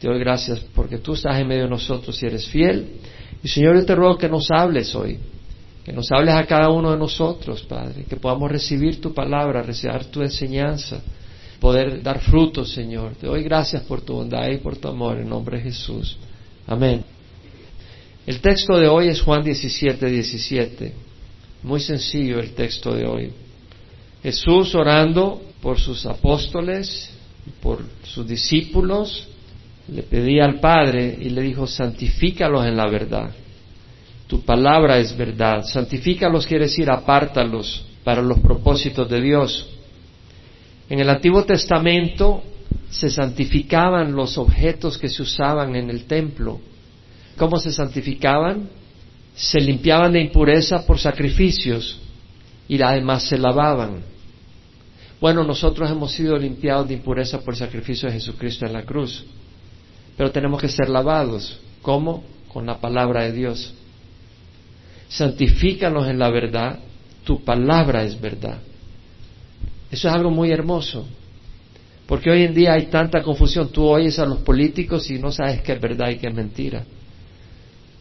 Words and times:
Te 0.00 0.08
doy 0.08 0.18
gracias 0.18 0.60
porque 0.74 0.98
tú 0.98 1.12
estás 1.12 1.38
en 1.38 1.46
medio 1.46 1.64
de 1.64 1.70
nosotros 1.70 2.20
y 2.22 2.26
eres 2.26 2.46
fiel. 2.46 3.00
Y 3.42 3.48
Señor, 3.48 3.76
yo 3.76 3.84
te 3.84 3.94
ruego 3.94 4.16
que 4.16 4.30
nos 4.30 4.50
hables 4.50 4.94
hoy, 4.94 5.18
que 5.84 5.92
nos 5.92 6.10
hables 6.10 6.34
a 6.34 6.46
cada 6.46 6.70
uno 6.70 6.90
de 6.92 6.96
nosotros, 6.96 7.62
Padre, 7.64 8.04
que 8.08 8.16
podamos 8.16 8.50
recibir 8.50 8.98
tu 8.98 9.12
palabra, 9.12 9.62
recibir 9.62 10.06
tu 10.06 10.22
enseñanza, 10.22 11.02
poder 11.60 12.02
dar 12.02 12.20
frutos, 12.20 12.72
Señor. 12.72 13.14
Te 13.16 13.26
doy 13.26 13.42
gracias 13.42 13.82
por 13.82 14.00
tu 14.00 14.14
bondad 14.14 14.48
y 14.48 14.56
por 14.56 14.78
tu 14.78 14.88
amor 14.88 15.18
en 15.18 15.28
nombre 15.28 15.58
de 15.58 15.64
Jesús. 15.64 16.16
Amén. 16.66 17.04
El 18.26 18.40
texto 18.40 18.78
de 18.78 18.88
hoy 18.88 19.08
es 19.08 19.20
Juan 19.20 19.42
17, 19.42 20.06
17. 20.06 20.94
Muy 21.62 21.80
sencillo 21.80 22.40
el 22.40 22.52
texto 22.54 22.94
de 22.94 23.06
hoy. 23.06 23.32
Jesús 24.22 24.74
orando 24.74 25.42
por 25.60 25.78
sus 25.78 26.06
apóstoles, 26.06 27.10
por 27.62 27.82
sus 28.04 28.26
discípulos, 28.26 29.28
le 29.90 30.02
pedía 30.02 30.44
al 30.44 30.60
Padre 30.60 31.18
y 31.20 31.30
le 31.30 31.42
dijo, 31.42 31.66
santifícalos 31.66 32.66
en 32.66 32.76
la 32.76 32.88
verdad. 32.88 33.30
Tu 34.26 34.42
palabra 34.42 34.98
es 34.98 35.16
verdad. 35.16 35.64
Santifícalos 35.64 36.46
quiere 36.46 36.66
decir 36.66 36.88
apártalos 36.88 37.84
para 38.04 38.22
los 38.22 38.38
propósitos 38.38 39.08
de 39.10 39.20
Dios. 39.20 39.68
En 40.88 41.00
el 41.00 41.10
Antiguo 41.10 41.44
Testamento 41.44 42.42
se 42.90 43.10
santificaban 43.10 44.12
los 44.12 44.38
objetos 44.38 44.98
que 44.98 45.08
se 45.08 45.22
usaban 45.22 45.74
en 45.74 45.90
el 45.90 46.04
templo. 46.04 46.60
¿Cómo 47.36 47.58
se 47.58 47.72
santificaban? 47.72 48.68
Se 49.34 49.60
limpiaban 49.60 50.12
de 50.12 50.20
impureza 50.20 50.86
por 50.86 50.98
sacrificios 50.98 52.00
y 52.68 52.80
además 52.80 53.24
se 53.24 53.38
lavaban. 53.38 54.02
Bueno, 55.20 55.44
nosotros 55.44 55.90
hemos 55.90 56.12
sido 56.12 56.36
limpiados 56.36 56.88
de 56.88 56.94
impureza 56.94 57.40
por 57.40 57.54
el 57.54 57.58
sacrificio 57.58 58.08
de 58.08 58.14
Jesucristo 58.14 58.64
en 58.66 58.72
la 58.72 58.82
cruz, 58.82 59.24
pero 60.20 60.32
tenemos 60.32 60.60
que 60.60 60.68
ser 60.68 60.90
lavados. 60.90 61.58
¿Cómo? 61.80 62.22
Con 62.52 62.66
la 62.66 62.76
palabra 62.76 63.22
de 63.22 63.32
Dios. 63.32 63.72
Santifícanos 65.08 66.08
en 66.08 66.18
la 66.18 66.28
verdad, 66.28 66.78
tu 67.24 67.42
palabra 67.42 68.04
es 68.04 68.20
verdad. 68.20 68.58
Eso 69.90 70.08
es 70.08 70.14
algo 70.14 70.30
muy 70.30 70.50
hermoso, 70.50 71.06
porque 72.06 72.28
hoy 72.28 72.42
en 72.42 72.52
día 72.52 72.74
hay 72.74 72.88
tanta 72.88 73.22
confusión. 73.22 73.72
Tú 73.72 73.86
oyes 73.86 74.18
a 74.18 74.26
los 74.26 74.40
políticos 74.40 75.10
y 75.10 75.18
no 75.18 75.32
sabes 75.32 75.62
qué 75.62 75.72
es 75.72 75.80
verdad 75.80 76.10
y 76.10 76.18
qué 76.18 76.28
es 76.28 76.34
mentira. 76.34 76.84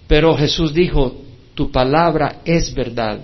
Pero 0.05 0.35
Jesús 0.35 0.73
dijo, 0.73 1.21
tu 1.55 1.71
palabra 1.71 2.41
es 2.43 2.73
verdad. 2.73 3.21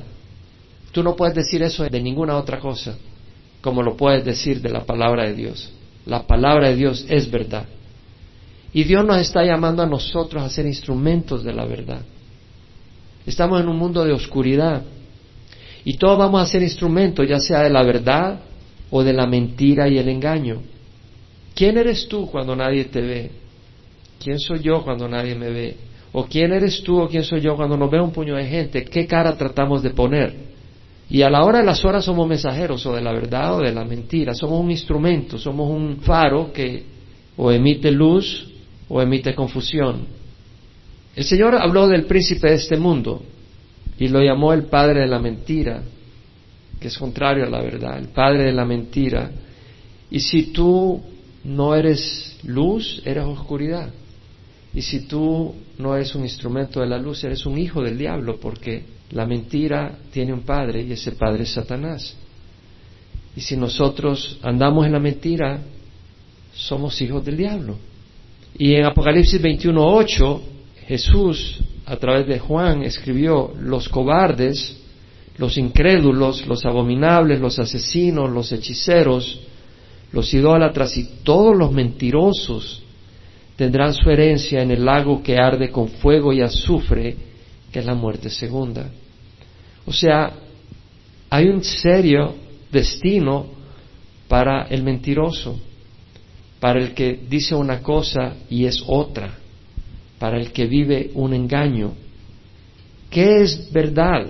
Tú 0.93 1.03
no 1.03 1.17
puedes 1.17 1.35
decir 1.35 1.61
eso 1.63 1.83
de 1.83 1.99
ninguna 1.99 2.37
otra 2.37 2.61
cosa 2.61 2.95
como 3.59 3.83
lo 3.83 3.97
puedes 3.97 4.23
decir 4.23 4.61
de 4.61 4.69
la 4.69 4.85
palabra 4.85 5.25
de 5.25 5.33
Dios. 5.33 5.69
La 6.05 6.25
palabra 6.25 6.69
de 6.69 6.77
Dios 6.77 7.05
es 7.09 7.29
verdad. 7.29 7.65
Y 8.75 8.83
Dios 8.83 9.05
nos 9.05 9.21
está 9.21 9.41
llamando 9.45 9.81
a 9.81 9.85
nosotros 9.85 10.43
a 10.43 10.49
ser 10.49 10.65
instrumentos 10.65 11.45
de 11.45 11.53
la 11.53 11.63
verdad. 11.63 12.01
Estamos 13.25 13.61
en 13.61 13.69
un 13.69 13.77
mundo 13.77 14.03
de 14.03 14.11
oscuridad 14.11 14.83
y 15.85 15.93
todos 15.93 16.19
vamos 16.19 16.41
a 16.41 16.45
ser 16.45 16.61
instrumentos, 16.61 17.25
ya 17.25 17.39
sea 17.39 17.61
de 17.61 17.69
la 17.69 17.83
verdad 17.83 18.41
o 18.91 19.01
de 19.01 19.13
la 19.13 19.27
mentira 19.27 19.87
y 19.87 19.97
el 19.97 20.09
engaño. 20.09 20.61
¿Quién 21.55 21.77
eres 21.77 22.09
tú 22.09 22.29
cuando 22.29 22.53
nadie 22.53 22.83
te 22.83 22.99
ve? 22.99 23.31
¿Quién 24.21 24.39
soy 24.39 24.59
yo 24.59 24.83
cuando 24.83 25.07
nadie 25.07 25.35
me 25.35 25.51
ve? 25.51 25.77
¿O 26.11 26.25
quién 26.25 26.51
eres 26.51 26.83
tú 26.83 26.99
o 26.99 27.07
quién 27.07 27.23
soy 27.23 27.39
yo 27.39 27.55
cuando 27.55 27.77
nos 27.77 27.89
ve 27.89 28.01
un 28.01 28.11
puño 28.11 28.35
de 28.35 28.45
gente? 28.45 28.83
¿Qué 28.83 29.07
cara 29.07 29.37
tratamos 29.37 29.83
de 29.83 29.91
poner? 29.91 30.35
Y 31.09 31.21
a 31.21 31.29
la 31.29 31.45
hora 31.45 31.59
de 31.59 31.65
las 31.65 31.85
horas 31.85 32.03
somos 32.03 32.27
mensajeros 32.27 32.85
o 32.85 32.93
de 32.93 33.01
la 33.01 33.13
verdad 33.13 33.55
o 33.55 33.61
de 33.61 33.71
la 33.71 33.85
mentira. 33.85 34.33
Somos 34.33 34.59
un 34.59 34.69
instrumento, 34.69 35.37
somos 35.37 35.69
un 35.69 36.01
faro 36.01 36.51
que 36.51 36.83
o 37.37 37.49
emite 37.53 37.89
luz 37.89 38.51
o 38.87 39.01
emite 39.01 39.33
confusión. 39.33 40.05
El 41.15 41.23
Señor 41.23 41.55
habló 41.55 41.87
del 41.87 42.05
príncipe 42.05 42.49
de 42.49 42.55
este 42.55 42.77
mundo 42.77 43.23
y 43.97 44.07
lo 44.09 44.21
llamó 44.21 44.53
el 44.53 44.65
padre 44.65 45.01
de 45.01 45.07
la 45.07 45.19
mentira, 45.19 45.81
que 46.79 46.89
es 46.89 46.97
contrario 46.97 47.45
a 47.45 47.49
la 47.49 47.61
verdad, 47.61 47.97
el 47.97 48.09
padre 48.09 48.43
de 48.43 48.51
la 48.51 48.65
mentira. 48.65 49.31
Y 50.11 50.19
si 50.19 50.47
tú 50.47 51.01
no 51.45 51.75
eres 51.75 52.37
luz, 52.43 53.01
eres 53.05 53.23
oscuridad. 53.23 53.89
Y 54.73 54.81
si 54.81 55.01
tú 55.07 55.55
no 55.77 55.95
eres 55.95 56.13
un 56.15 56.23
instrumento 56.23 56.81
de 56.81 56.87
la 56.87 56.97
luz, 56.97 57.23
eres 57.23 57.45
un 57.45 57.57
hijo 57.57 57.81
del 57.81 57.97
diablo, 57.97 58.37
porque 58.39 58.83
la 59.11 59.25
mentira 59.25 59.97
tiene 60.11 60.33
un 60.33 60.41
padre 60.41 60.81
y 60.81 60.91
ese 60.91 61.13
padre 61.13 61.43
es 61.43 61.53
Satanás. 61.53 62.17
Y 63.37 63.41
si 63.41 63.55
nosotros 63.55 64.37
andamos 64.41 64.85
en 64.85 64.91
la 64.91 64.99
mentira, 64.99 65.61
somos 66.53 67.01
hijos 67.01 67.23
del 67.23 67.37
diablo. 67.37 67.77
Y 68.57 68.75
en 68.75 68.85
Apocalipsis 68.85 69.41
21.8, 69.41 70.41
Jesús, 70.87 71.59
a 71.85 71.97
través 71.97 72.27
de 72.27 72.39
Juan, 72.39 72.83
escribió, 72.83 73.53
los 73.59 73.89
cobardes, 73.89 74.77
los 75.37 75.57
incrédulos, 75.57 76.47
los 76.47 76.65
abominables, 76.65 77.41
los 77.41 77.59
asesinos, 77.59 78.31
los 78.31 78.51
hechiceros, 78.51 79.41
los 80.13 80.33
idólatras 80.33 80.95
y 80.97 81.03
todos 81.23 81.57
los 81.57 81.71
mentirosos 81.73 82.81
tendrán 83.57 83.93
su 83.93 84.09
herencia 84.09 84.61
en 84.61 84.71
el 84.71 84.85
lago 84.85 85.21
que 85.21 85.37
arde 85.37 85.69
con 85.69 85.89
fuego 85.89 86.31
y 86.31 86.41
azufre, 86.41 87.15
que 87.71 87.79
es 87.79 87.85
la 87.85 87.95
muerte 87.95 88.29
segunda. 88.29 88.89
O 89.85 89.91
sea, 89.91 90.31
hay 91.29 91.47
un 91.47 91.63
serio 91.63 92.35
destino 92.71 93.47
para 94.27 94.63
el 94.67 94.83
mentiroso, 94.83 95.59
para 96.65 96.79
el 96.79 96.95
que 96.95 97.19
dice 97.29 97.53
una 97.53 97.83
cosa 97.83 98.37
y 98.49 98.65
es 98.65 98.83
otra, 98.87 99.35
para 100.17 100.39
el 100.39 100.51
que 100.51 100.65
vive 100.65 101.11
un 101.13 101.35
engaño. 101.35 101.93
¿Qué 103.07 103.43
es 103.43 103.71
verdad? 103.71 104.25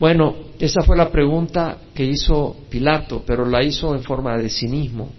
Bueno, 0.00 0.34
esa 0.58 0.82
fue 0.82 0.96
la 0.96 1.08
pregunta 1.08 1.78
que 1.94 2.04
hizo 2.04 2.56
Pilato, 2.68 3.22
pero 3.24 3.46
la 3.46 3.62
hizo 3.62 3.94
en 3.94 4.02
forma 4.02 4.36
de 4.36 4.50
cinismo, 4.50 5.10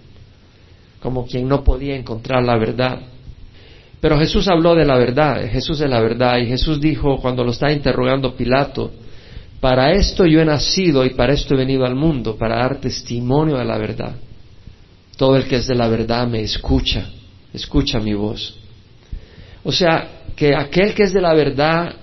como 1.00 1.24
quien 1.24 1.48
no 1.48 1.64
podía 1.64 1.96
encontrar 1.96 2.44
la 2.44 2.58
verdad. 2.58 3.00
Pero 3.98 4.18
Jesús 4.18 4.46
habló 4.46 4.74
de 4.74 4.84
la 4.84 4.98
verdad, 4.98 5.42
Jesús 5.50 5.80
es 5.80 5.88
la 5.88 6.02
verdad, 6.02 6.40
y 6.40 6.46
Jesús 6.46 6.78
dijo 6.78 7.16
cuando 7.22 7.42
lo 7.42 7.52
está 7.52 7.72
interrogando 7.72 8.36
Pilato, 8.36 8.90
para 9.60 9.92
esto 9.92 10.26
yo 10.26 10.42
he 10.42 10.44
nacido 10.44 11.06
y 11.06 11.14
para 11.14 11.32
esto 11.32 11.54
he 11.54 11.56
venido 11.56 11.86
al 11.86 11.94
mundo, 11.94 12.36
para 12.36 12.56
dar 12.56 12.82
testimonio 12.82 13.56
de 13.56 13.64
la 13.64 13.78
verdad. 13.78 14.14
Todo 15.20 15.36
el 15.36 15.44
que 15.44 15.56
es 15.56 15.66
de 15.66 15.74
la 15.74 15.86
verdad 15.86 16.26
me 16.26 16.40
escucha, 16.40 17.10
escucha 17.52 18.00
mi 18.00 18.14
voz. 18.14 18.56
O 19.62 19.70
sea, 19.70 20.22
que 20.34 20.56
aquel 20.56 20.94
que 20.94 21.02
es 21.02 21.12
de 21.12 21.20
la 21.20 21.34
verdad 21.34 21.94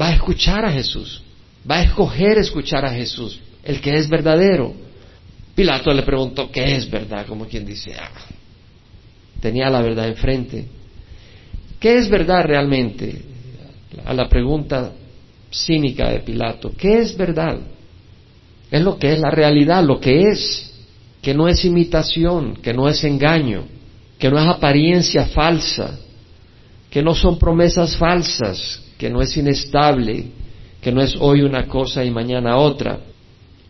va 0.00 0.10
a 0.10 0.14
escuchar 0.14 0.64
a 0.64 0.70
Jesús, 0.70 1.24
va 1.68 1.78
a 1.78 1.82
escoger 1.82 2.38
escuchar 2.38 2.84
a 2.84 2.92
Jesús, 2.92 3.40
el 3.64 3.80
que 3.80 3.96
es 3.96 4.08
verdadero. 4.08 4.74
Pilato 5.56 5.92
le 5.92 6.04
preguntó, 6.04 6.48
¿qué 6.52 6.76
es 6.76 6.88
verdad? 6.88 7.26
Como 7.26 7.46
quien 7.46 7.66
dice, 7.66 7.96
ah, 7.98 8.12
tenía 9.40 9.68
la 9.68 9.82
verdad 9.82 10.06
enfrente. 10.06 10.66
¿Qué 11.80 11.98
es 11.98 12.08
verdad 12.08 12.44
realmente? 12.44 13.22
A 14.04 14.14
la 14.14 14.28
pregunta 14.28 14.92
cínica 15.50 16.12
de 16.12 16.20
Pilato. 16.20 16.72
¿Qué 16.78 16.98
es 16.98 17.16
verdad? 17.16 17.58
Es 18.70 18.82
lo 18.82 19.00
que 19.00 19.14
es 19.14 19.18
la 19.18 19.32
realidad, 19.32 19.82
lo 19.82 19.98
que 19.98 20.30
es, 20.30 20.65
que 21.26 21.34
no 21.34 21.48
es 21.48 21.64
imitación, 21.64 22.54
que 22.54 22.72
no 22.72 22.88
es 22.88 23.02
engaño, 23.02 23.64
que 24.16 24.30
no 24.30 24.38
es 24.38 24.46
apariencia 24.46 25.26
falsa, 25.26 25.98
que 26.88 27.02
no 27.02 27.16
son 27.16 27.36
promesas 27.36 27.96
falsas, 27.96 28.80
que 28.96 29.10
no 29.10 29.20
es 29.20 29.36
inestable, 29.36 30.26
que 30.80 30.92
no 30.92 31.02
es 31.02 31.16
hoy 31.18 31.42
una 31.42 31.66
cosa 31.66 32.04
y 32.04 32.12
mañana 32.12 32.58
otra. 32.58 33.00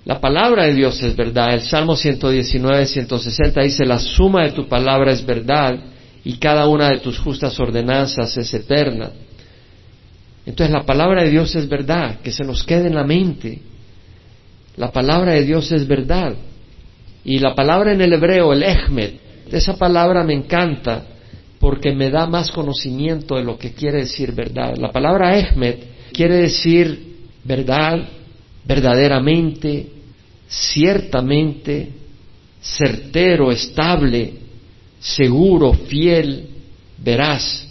La 0.05 0.21
palabra 0.21 0.67
de 0.67 0.75
Dios 0.75 1.03
es 1.03 1.17
verdad. 1.17 1.55
El 1.55 1.63
Salmo 1.63 1.97
119, 1.97 2.85
160 2.85 3.63
dice, 3.63 3.87
la 3.87 4.01
suma 4.01 4.43
de 4.43 4.53
tu 4.53 4.69
palabra 4.69 5.11
es 5.13 5.25
verdad 5.25 5.79
y 6.25 6.37
cada 6.37 6.69
una 6.69 6.91
de 6.91 6.99
tus 6.99 7.19
justas 7.19 7.59
ordenanzas 7.59 8.37
es 8.37 8.53
eterna. 8.53 9.13
Entonces 10.45 10.75
la 10.75 10.85
palabra 10.85 11.23
de 11.23 11.31
Dios 11.31 11.55
es 11.55 11.67
verdad, 11.71 12.21
que 12.21 12.33
se 12.33 12.45
nos 12.45 12.65
quede 12.65 12.89
en 12.89 12.97
la 12.97 13.05
mente. 13.05 13.63
La 14.77 14.93
palabra 14.93 15.33
de 15.33 15.45
Dios 15.47 15.73
es 15.73 15.89
verdad. 15.89 16.37
Y 17.29 17.41
la 17.41 17.57
palabra 17.57 17.93
en 17.93 18.01
el 18.01 18.13
hebreo, 18.13 18.53
el 18.53 18.63
ejmed, 18.63 19.15
esa 19.51 19.77
palabra 19.77 20.23
me 20.23 20.33
encanta 20.33 21.03
porque 21.59 21.93
me 21.93 22.09
da 22.09 22.29
más 22.29 22.53
conocimiento 22.53 23.35
de 23.35 23.43
lo 23.43 23.59
que 23.59 23.73
quiere 23.73 23.99
decir 23.99 24.31
verdad. 24.31 24.77
La 24.77 24.93
palabra 24.93 25.37
ejmed 25.37 25.75
quiere 26.13 26.37
decir 26.37 27.17
verdad, 27.43 27.99
verdaderamente, 28.65 29.89
ciertamente, 30.47 31.91
certero, 32.63 33.51
estable, 33.51 34.35
seguro, 35.01 35.73
fiel, 35.73 36.49
veraz. 36.97 37.67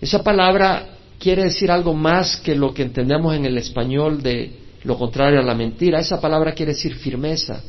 Esa 0.00 0.22
palabra 0.22 0.96
quiere 1.18 1.44
decir 1.44 1.70
algo 1.70 1.92
más 1.92 2.38
que 2.38 2.54
lo 2.54 2.72
que 2.72 2.84
entendemos 2.84 3.36
en 3.36 3.44
el 3.44 3.58
español 3.58 4.22
de 4.22 4.50
lo 4.84 4.96
contrario 4.96 5.40
a 5.40 5.44
la 5.44 5.54
mentira. 5.54 6.00
Esa 6.00 6.18
palabra 6.18 6.52
quiere 6.52 6.72
decir 6.72 6.94
firmeza. 6.94 7.62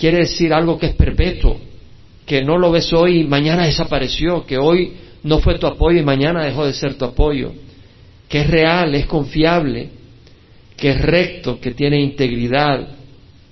Quiere 0.00 0.20
decir 0.20 0.54
algo 0.54 0.78
que 0.78 0.86
es 0.86 0.94
perpetuo, 0.94 1.60
que 2.24 2.42
no 2.42 2.56
lo 2.56 2.72
ves 2.72 2.90
hoy 2.90 3.20
y 3.20 3.24
mañana 3.24 3.66
desapareció, 3.66 4.46
que 4.46 4.56
hoy 4.56 4.94
no 5.24 5.40
fue 5.40 5.58
tu 5.58 5.66
apoyo 5.66 6.00
y 6.00 6.02
mañana 6.02 6.42
dejó 6.42 6.64
de 6.64 6.72
ser 6.72 6.94
tu 6.94 7.04
apoyo, 7.04 7.52
que 8.26 8.40
es 8.40 8.46
real, 8.48 8.94
es 8.94 9.04
confiable, 9.04 9.90
que 10.74 10.92
es 10.92 11.02
recto, 11.02 11.60
que 11.60 11.72
tiene 11.72 12.00
integridad. 12.00 12.88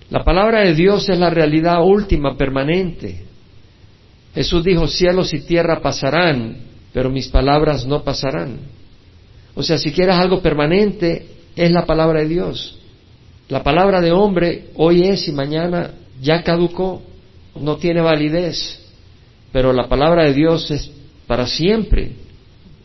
La 0.09 0.25
palabra 0.25 0.61
de 0.63 0.75
Dios 0.75 1.07
es 1.11 1.19
la 1.19 1.29
realidad 1.29 1.85
última, 1.85 2.35
permanente. 2.39 3.25
Jesús 4.35 4.65
dijo, 4.65 4.89
cielos 4.89 5.35
y 5.35 5.41
tierra 5.41 5.83
pasarán, 5.83 6.57
pero 6.95 7.11
mis 7.11 7.29
palabras 7.29 7.87
no 7.87 8.03
pasarán. 8.03 8.57
O 9.55 9.63
sea, 9.63 9.77
si 9.77 9.93
quieres 9.93 10.15
algo 10.15 10.41
permanente, 10.41 11.27
es 11.55 11.71
la 11.71 11.85
palabra 11.85 12.21
de 12.21 12.29
Dios. 12.29 12.79
La 13.51 13.63
palabra 13.63 14.01
de 14.01 14.13
hombre 14.13 14.69
hoy 14.77 15.03
es 15.03 15.29
y 15.29 15.33
mañana 15.33 15.91
ya 16.21 16.43
caducó, 16.43 17.03
no 17.61 17.77
tiene 17.77 18.01
validez, 18.01 18.81
pero 19.53 19.73
la 19.73 19.89
palabra 19.89 20.25
de 20.25 20.35
Dios 20.35 20.71
es 20.71 20.91
para 21.27 21.47
siempre. 21.47 22.13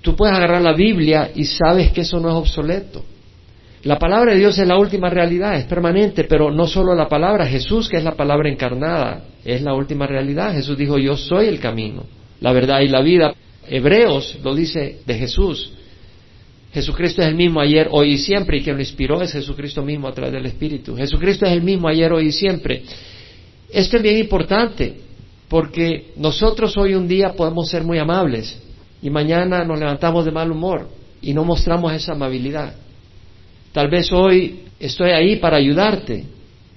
Tú 0.02 0.16
puedes 0.16 0.36
agarrar 0.36 0.62
la 0.62 0.74
Biblia 0.74 1.32
y 1.34 1.46
sabes 1.46 1.92
que 1.92 2.02
eso 2.02 2.20
no 2.20 2.30
es 2.30 2.36
obsoleto. 2.36 3.04
La 3.84 4.00
palabra 4.00 4.32
de 4.32 4.40
Dios 4.40 4.58
es 4.58 4.68
la 4.68 4.78
última 4.78 5.10
realidad, 5.10 5.58
es 5.58 5.66
permanente, 5.66 6.24
pero 6.24 6.52
no 6.52 6.68
solo 6.68 6.96
la 6.96 7.10
palabra, 7.10 7.46
Jesús, 7.46 7.90
que 7.90 7.98
es 7.98 8.04
la 8.04 8.16
palabra 8.16 8.50
encarnada, 8.50 9.26
es 9.44 9.62
la 9.62 9.74
última 9.74 10.08
realidad. 10.08 10.54
Jesús 10.54 10.78
dijo, 10.78 10.98
yo 10.98 11.18
soy 11.18 11.48
el 11.48 11.60
camino, 11.60 12.04
la 12.40 12.54
verdad 12.54 12.80
y 12.80 12.88
la 12.88 13.02
vida. 13.02 13.34
Hebreos 13.68 14.38
lo 14.42 14.56
dice 14.56 15.00
de 15.06 15.16
Jesús. 15.16 15.74
Jesucristo 16.74 17.22
es 17.22 17.28
el 17.28 17.36
mismo 17.36 17.60
ayer, 17.60 17.90
hoy 17.92 18.14
y 18.14 18.18
siempre, 18.18 18.58
y 18.58 18.62
quien 18.64 18.78
lo 18.78 18.82
inspiró 18.82 19.22
es 19.22 19.34
Jesucristo 19.34 19.84
mismo 19.84 20.08
a 20.08 20.14
través 20.14 20.34
del 20.34 20.46
Espíritu. 20.46 20.96
Jesucristo 20.96 21.46
es 21.46 21.52
el 21.52 21.62
mismo 21.62 21.88
ayer, 21.88 22.12
hoy 22.12 22.28
y 22.28 22.32
siempre. 22.32 22.84
Esto 23.74 23.98
es 23.98 24.04
bien 24.04 24.20
importante, 24.20 25.00
porque 25.50 26.14
nosotros 26.16 26.78
hoy 26.78 26.94
un 26.94 27.08
día 27.08 27.34
podemos 27.34 27.70
ser 27.70 27.84
muy 27.84 27.98
amables 27.98 28.62
y 29.02 29.10
mañana 29.10 29.66
nos 29.66 29.80
levantamos 29.80 30.26
de 30.26 30.32
mal 30.32 30.52
humor 30.52 30.88
y 31.24 31.34
no 31.34 31.44
mostramos 31.44 31.92
esa 31.92 32.12
amabilidad. 32.12 32.76
Tal 33.72 33.90
vez 33.90 34.14
hoy 34.14 34.60
estoy 34.80 35.10
ahí 35.10 35.38
para 35.38 35.58
ayudarte 35.58 36.24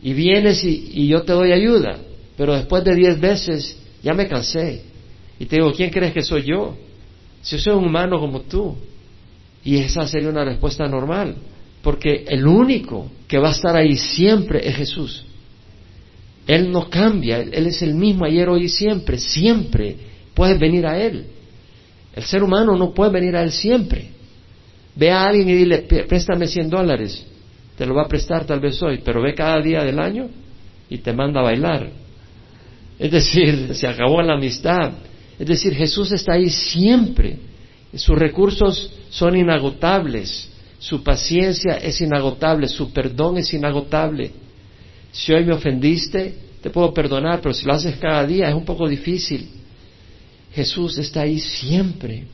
y 0.03 0.15
vienes 0.15 0.65
y, 0.65 1.07
yo 1.07 1.23
te 1.23 1.35
doy 1.35 1.53
ayuda, 1.53 1.99
pero 2.35 2.55
después 2.55 2.83
de 2.83 2.95
diez 2.95 3.21
veces 3.21 3.79
ya 4.03 4.15
me 4.15 4.27
cansé 4.27 4.83
y 5.39 5.45
te 5.45 5.57
digo, 5.57 5.73
¿quién 5.73 5.91
crees 5.91 6.15
que 6.15 6.23
soy 6.23 6.45
yo? 6.45 6.77
Si 7.43 7.59
soy 7.59 7.75
un 7.75 7.85
humano 7.85 8.19
como 8.19 8.41
tú. 8.41 8.75
Y 9.63 9.77
esa 9.79 10.07
sería 10.07 10.31
una 10.31 10.45
respuesta 10.45 10.87
normal, 10.87 11.35
porque 11.83 12.25
el 12.29 12.47
único 12.47 13.11
que 13.29 13.39
va 13.39 13.49
a 13.49 13.53
estar 13.53 13.77
ahí 13.77 13.97
siempre 13.97 14.67
es 14.67 14.77
Jesús. 14.77 15.27
Él 16.47 16.71
no 16.71 16.89
cambia, 16.89 17.41
Él 17.41 17.67
es 17.67 17.83
el 17.83 17.95
mismo 17.95 18.25
ayer, 18.25 18.49
hoy 18.49 18.65
y 18.65 18.69
siempre, 18.69 19.19
siempre 19.19 19.97
puedes 20.35 20.59
venir 20.59 20.87
a 20.87 20.99
Él. 20.99 21.27
El 22.15 22.23
ser 22.23 22.43
humano 22.43 22.77
no 22.77 22.95
puede 22.95 23.11
venir 23.11 23.37
a 23.37 23.43
Él 23.43 23.53
siempre. 23.53 24.11
Ve 24.95 25.11
a 25.11 25.25
alguien 25.25 25.49
y 25.49 25.55
dile, 25.55 25.79
préstame 25.79 26.47
100 26.47 26.71
dólares, 26.71 27.27
te 27.77 27.85
lo 27.85 27.95
va 27.95 28.03
a 28.03 28.09
prestar 28.09 28.47
tal 28.47 28.61
vez 28.61 28.83
hoy, 28.83 29.01
pero 29.05 29.21
ve 29.21 29.35
cada 29.35 29.61
día 29.61 29.85
del 29.85 29.99
año 29.99 30.29
y 30.89 30.99
te 30.99 31.13
manda 31.13 31.41
a 31.41 31.45
bailar. 31.45 31.91
Es 32.99 33.11
decir, 33.11 33.71
se 33.75 33.87
acabó 33.87 34.23
la 34.23 34.35
amistad. 34.35 34.93
Es 35.39 35.47
decir, 35.47 35.75
Jesús 35.75 36.13
está 36.13 36.35
ahí 36.35 36.49
siempre. 36.49 37.39
Sus 37.95 38.19
recursos 38.19 38.91
son 39.11 39.37
inagotables. 39.37 40.51
Su 40.79 41.03
paciencia 41.03 41.77
es 41.77 42.01
inagotable. 42.01 42.69
Su 42.69 42.93
perdón 42.93 43.39
es 43.39 43.53
inagotable. 43.53 44.31
Si 45.12 45.32
hoy 45.32 45.44
me 45.44 45.55
ofendiste, 45.55 46.35
te 46.62 46.70
puedo 46.70 46.93
perdonar, 46.93 47.41
pero 47.41 47.55
si 47.55 47.64
lo 47.67 47.73
haces 47.73 47.97
cada 47.97 48.26
día 48.26 48.49
es 48.49 48.55
un 48.55 48.64
poco 48.64 48.88
difícil. 48.88 49.49
Jesús 50.53 50.99
está 50.99 51.23
ahí 51.23 51.38
siempre, 51.38 52.25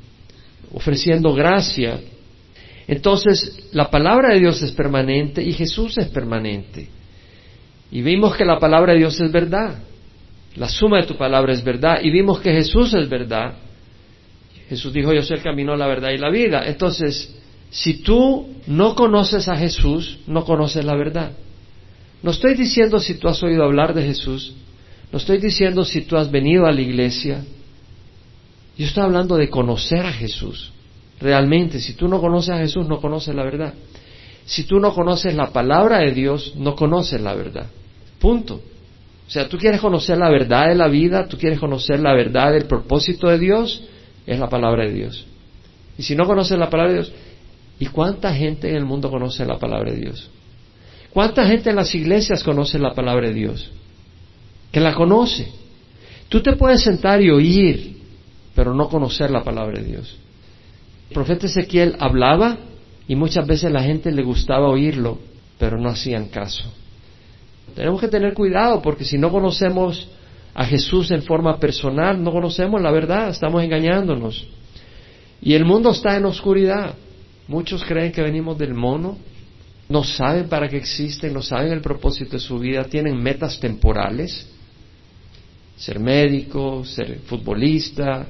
ofreciendo 0.72 1.34
gracia. 1.34 2.00
Entonces, 2.86 3.69
la 3.72 3.90
palabra 3.90 4.32
de 4.32 4.40
Dios 4.40 4.62
es 4.62 4.72
permanente 4.72 5.42
y 5.42 5.52
Jesús 5.52 5.98
es 5.98 6.08
permanente. 6.08 6.88
Y 7.90 8.00
vimos 8.00 8.36
que 8.36 8.44
la 8.44 8.58
palabra 8.58 8.92
de 8.92 9.00
Dios 9.00 9.20
es 9.20 9.30
verdad. 9.30 9.78
La 10.56 10.68
suma 10.68 11.00
de 11.00 11.06
tu 11.06 11.16
palabra 11.16 11.52
es 11.52 11.62
verdad. 11.62 12.00
Y 12.02 12.10
vimos 12.10 12.40
que 12.40 12.52
Jesús 12.52 12.94
es 12.94 13.08
verdad. 13.08 13.54
Jesús 14.68 14.92
dijo, 14.92 15.12
yo 15.12 15.22
soy 15.22 15.36
el 15.36 15.42
camino, 15.42 15.76
la 15.76 15.86
verdad 15.86 16.10
y 16.10 16.18
la 16.18 16.30
vida. 16.30 16.64
Entonces, 16.66 17.34
si 17.70 18.02
tú 18.02 18.48
no 18.66 18.94
conoces 18.94 19.48
a 19.48 19.56
Jesús, 19.56 20.20
no 20.26 20.44
conoces 20.44 20.84
la 20.84 20.96
verdad. 20.96 21.32
No 22.22 22.30
estoy 22.30 22.54
diciendo 22.54 22.98
si 23.00 23.14
tú 23.14 23.28
has 23.28 23.42
oído 23.42 23.64
hablar 23.64 23.94
de 23.94 24.04
Jesús, 24.04 24.54
no 25.10 25.19
estoy 25.19 25.38
diciendo 25.38 25.84
si 25.84 26.02
tú 26.02 26.16
has 26.16 26.30
venido 26.30 26.66
a 26.66 26.72
la 26.72 26.80
iglesia. 26.80 27.44
Yo 28.78 28.86
estoy 28.86 29.02
hablando 29.02 29.36
de 29.36 29.50
conocer 29.50 30.06
a 30.06 30.12
Jesús. 30.12 30.72
Realmente, 31.20 31.80
si 31.80 31.94
tú 31.94 32.08
no 32.08 32.20
conoces 32.20 32.50
a 32.50 32.58
Jesús, 32.58 32.88
no 32.88 33.00
conoces 33.00 33.34
la 33.34 33.44
verdad. 33.44 33.74
Si 34.46 34.64
tú 34.64 34.80
no 34.80 34.94
conoces 34.94 35.34
la 35.34 35.52
palabra 35.52 35.98
de 35.98 36.12
Dios, 36.12 36.54
no 36.56 36.74
conoces 36.74 37.20
la 37.20 37.34
verdad. 37.34 37.66
Punto. 38.19 38.62
O 39.26 39.30
sea, 39.30 39.48
tú 39.48 39.58
quieres 39.58 39.80
conocer 39.80 40.18
la 40.18 40.30
verdad 40.30 40.68
de 40.68 40.75
la 40.75 40.88
vida, 40.88 41.28
tú 41.28 41.36
quieres 41.36 41.58
conocer 41.58 42.00
la 42.00 42.14
verdad 42.14 42.52
del 42.52 42.64
propósito 42.64 43.28
de 43.28 43.38
Dios, 43.38 43.84
es 44.26 44.38
la 44.38 44.48
palabra 44.48 44.84
de 44.84 44.92
Dios. 44.92 45.26
Y 45.98 46.02
si 46.02 46.16
no 46.16 46.26
conoces 46.26 46.58
la 46.58 46.70
palabra 46.70 46.92
de 46.92 46.98
Dios, 47.00 47.12
¿y 47.78 47.86
cuánta 47.86 48.34
gente 48.34 48.70
en 48.70 48.76
el 48.76 48.84
mundo 48.84 49.10
conoce 49.10 49.44
la 49.44 49.58
palabra 49.58 49.92
de 49.92 49.98
Dios? 49.98 50.30
¿Cuánta 51.12 51.47
gente 51.47 51.70
en 51.70 51.76
las 51.76 51.94
iglesias 51.94 52.43
conoce 52.43 52.79
la 52.79 52.94
palabra 52.94 53.29
de 53.29 53.35
Dios? 53.35 53.70
Que 54.70 54.81
la 54.81 54.94
conoce. 54.94 55.53
Tú 56.29 56.41
te 56.43 56.56
puedes 56.56 56.82
sentar 56.82 57.20
y 57.20 57.31
oír, 57.31 57.99
pero 58.55 58.75
no 58.75 58.88
conocer 58.88 59.31
la 59.31 59.44
palabra 59.44 59.81
de 59.81 59.88
Dios. 59.88 60.17
El 61.11 61.14
profeta 61.14 61.47
Ezequiel 61.47 61.97
hablaba 61.99 62.56
y 63.06 63.14
muchas 63.17 63.47
veces 63.47 63.70
la 63.70 63.82
gente 63.82 64.11
le 64.11 64.23
gustaba 64.23 64.69
oírlo, 64.69 65.19
pero 65.59 65.79
no 65.79 65.91
hacían 65.91 66.29
caso. 66.29 66.64
Tenemos 67.75 68.00
que 68.00 68.09
tener 68.09 68.32
cuidado 68.32 68.81
porque 68.81 69.05
si 69.05 69.19
no 69.19 69.31
conocemos 69.31 70.09
a 70.55 70.64
Jesús 70.64 71.11
en 71.11 71.23
forma 71.23 71.59
personal, 71.59 72.23
no 72.23 72.32
conocemos 72.32 72.81
la 72.81 72.91
verdad, 72.91 73.29
estamos 73.29 73.62
engañándonos. 73.62 74.47
Y 75.43 75.53
el 75.53 75.67
mundo 75.67 75.91
está 75.91 76.17
en 76.17 76.25
oscuridad. 76.25 76.94
Muchos 77.49 77.85
creen 77.85 78.12
que 78.12 78.23
venimos 78.23 78.56
del 78.56 78.73
mono, 78.73 79.19
no 79.92 80.02
saben 80.02 80.48
para 80.48 80.68
qué 80.68 80.78
existen, 80.78 81.34
no 81.34 81.42
saben 81.42 81.70
el 81.70 81.82
propósito 81.82 82.32
de 82.32 82.38
su 82.38 82.58
vida, 82.58 82.84
tienen 82.84 83.22
metas 83.22 83.60
temporales, 83.60 84.48
ser 85.76 86.00
médico, 86.00 86.82
ser 86.84 87.18
futbolista, 87.26 88.26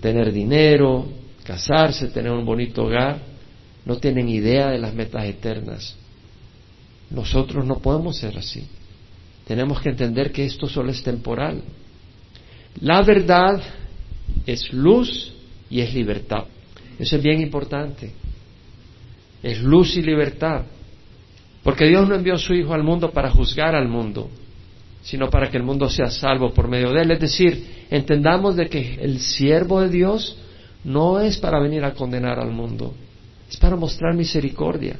tener 0.00 0.30
dinero, 0.30 1.08
casarse, 1.44 2.08
tener 2.08 2.30
un 2.30 2.44
bonito 2.44 2.84
hogar, 2.84 3.22
no 3.86 3.96
tienen 3.96 4.28
idea 4.28 4.68
de 4.68 4.78
las 4.78 4.92
metas 4.92 5.24
eternas. 5.24 5.96
Nosotros 7.08 7.64
no 7.64 7.78
podemos 7.78 8.18
ser 8.18 8.36
así. 8.36 8.68
Tenemos 9.46 9.80
que 9.80 9.88
entender 9.88 10.30
que 10.30 10.44
esto 10.44 10.68
solo 10.68 10.90
es 10.90 11.02
temporal. 11.02 11.62
La 12.82 13.00
verdad 13.00 13.62
es 14.44 14.70
luz 14.74 15.32
y 15.70 15.80
es 15.80 15.94
libertad. 15.94 16.44
Eso 16.98 17.16
es 17.16 17.22
bien 17.22 17.40
importante. 17.40 18.12
Es 19.42 19.62
luz 19.62 19.96
y 19.96 20.02
libertad. 20.02 20.66
Porque 21.62 21.86
Dios 21.86 22.08
no 22.08 22.14
envió 22.14 22.38
su 22.38 22.54
Hijo 22.54 22.74
al 22.74 22.82
mundo 22.82 23.10
para 23.10 23.30
juzgar 23.30 23.74
al 23.74 23.88
mundo, 23.88 24.30
sino 25.02 25.28
para 25.28 25.50
que 25.50 25.56
el 25.56 25.62
mundo 25.62 25.88
sea 25.88 26.10
salvo 26.10 26.52
por 26.52 26.68
medio 26.68 26.92
de 26.92 27.02
él. 27.02 27.10
Es 27.10 27.20
decir, 27.20 27.86
entendamos 27.90 28.56
de 28.56 28.68
que 28.68 28.98
el 29.00 29.20
siervo 29.20 29.80
de 29.80 29.88
Dios 29.88 30.36
no 30.84 31.20
es 31.20 31.38
para 31.38 31.60
venir 31.60 31.84
a 31.84 31.94
condenar 31.94 32.38
al 32.38 32.50
mundo, 32.50 32.94
es 33.50 33.56
para 33.56 33.76
mostrar 33.76 34.14
misericordia. 34.14 34.96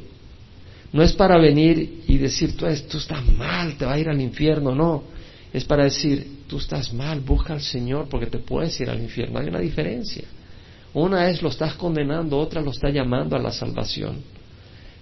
No 0.90 1.02
es 1.02 1.12
para 1.12 1.36
venir 1.38 2.04
y 2.06 2.16
decir, 2.16 2.56
tú, 2.56 2.64
tú 2.90 2.98
estás 2.98 3.26
mal, 3.36 3.76
te 3.76 3.84
va 3.84 3.92
a 3.92 3.98
ir 3.98 4.08
al 4.08 4.20
infierno, 4.20 4.74
no. 4.74 5.04
Es 5.52 5.64
para 5.64 5.84
decir, 5.84 6.44
tú 6.46 6.58
estás 6.58 6.92
mal, 6.92 7.20
busca 7.20 7.52
al 7.52 7.60
Señor 7.60 8.08
porque 8.08 8.26
te 8.26 8.38
puedes 8.38 8.78
ir 8.80 8.88
al 8.88 9.00
infierno. 9.00 9.38
Hay 9.38 9.48
una 9.48 9.60
diferencia. 9.60 10.24
Una 10.94 11.28
es 11.28 11.42
lo 11.42 11.50
estás 11.50 11.74
condenando, 11.74 12.38
otra 12.38 12.62
lo 12.62 12.70
está 12.70 12.88
llamando 12.88 13.36
a 13.36 13.38
la 13.38 13.52
salvación. 13.52 14.22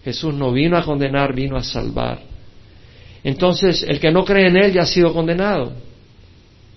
Jesús 0.06 0.32
no 0.34 0.52
vino 0.52 0.76
a 0.76 0.84
condenar, 0.84 1.34
vino 1.34 1.56
a 1.56 1.64
salvar. 1.64 2.20
Entonces, 3.24 3.82
el 3.82 3.98
que 3.98 4.12
no 4.12 4.24
cree 4.24 4.46
en 4.46 4.56
Él 4.56 4.72
ya 4.72 4.82
ha 4.82 4.86
sido 4.86 5.12
condenado, 5.12 5.72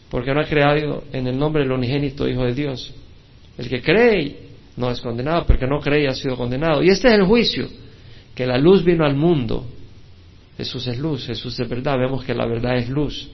porque 0.09 0.33
no 0.33 0.41
ha 0.41 0.45
creado 0.45 1.03
en 1.13 1.27
el 1.27 1.37
nombre 1.37 1.61
del 1.61 1.71
unigénito 1.71 2.27
Hijo 2.27 2.43
de 2.43 2.55
Dios. 2.55 2.91
El 3.55 3.69
que 3.69 3.83
cree 3.83 4.35
no 4.77 4.89
es 4.89 4.99
condenado, 4.99 5.43
pero 5.45 5.59
el 5.59 5.59
que 5.59 5.67
no 5.67 5.79
cree 5.79 6.05
ya 6.05 6.09
ha 6.09 6.15
sido 6.15 6.35
condenado. 6.35 6.81
Y 6.81 6.89
este 6.89 7.07
es 7.07 7.13
el 7.13 7.23
juicio, 7.25 7.67
que 8.33 8.47
la 8.47 8.57
luz 8.57 8.83
vino 8.83 9.05
al 9.05 9.15
mundo. 9.15 9.63
Jesús 10.57 10.87
es 10.87 10.97
luz, 10.97 11.27
Jesús 11.27 11.59
es 11.59 11.69
verdad, 11.69 11.99
vemos 11.99 12.23
que 12.23 12.33
la 12.33 12.47
verdad 12.47 12.77
es 12.77 12.89
luz. 12.89 13.29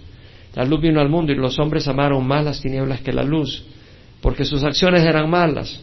La 0.55 0.65
luz 0.65 0.81
vino 0.81 0.99
al 0.99 1.07
mundo 1.07 1.31
y 1.31 1.35
los 1.35 1.57
hombres 1.57 1.87
amaron 1.87 2.27
más 2.27 2.43
las 2.43 2.59
tinieblas 2.59 2.99
que 2.99 3.13
la 3.13 3.23
luz, 3.23 3.63
porque 4.19 4.43
sus 4.43 4.61
acciones 4.65 5.05
eran 5.05 5.29
malas. 5.29 5.79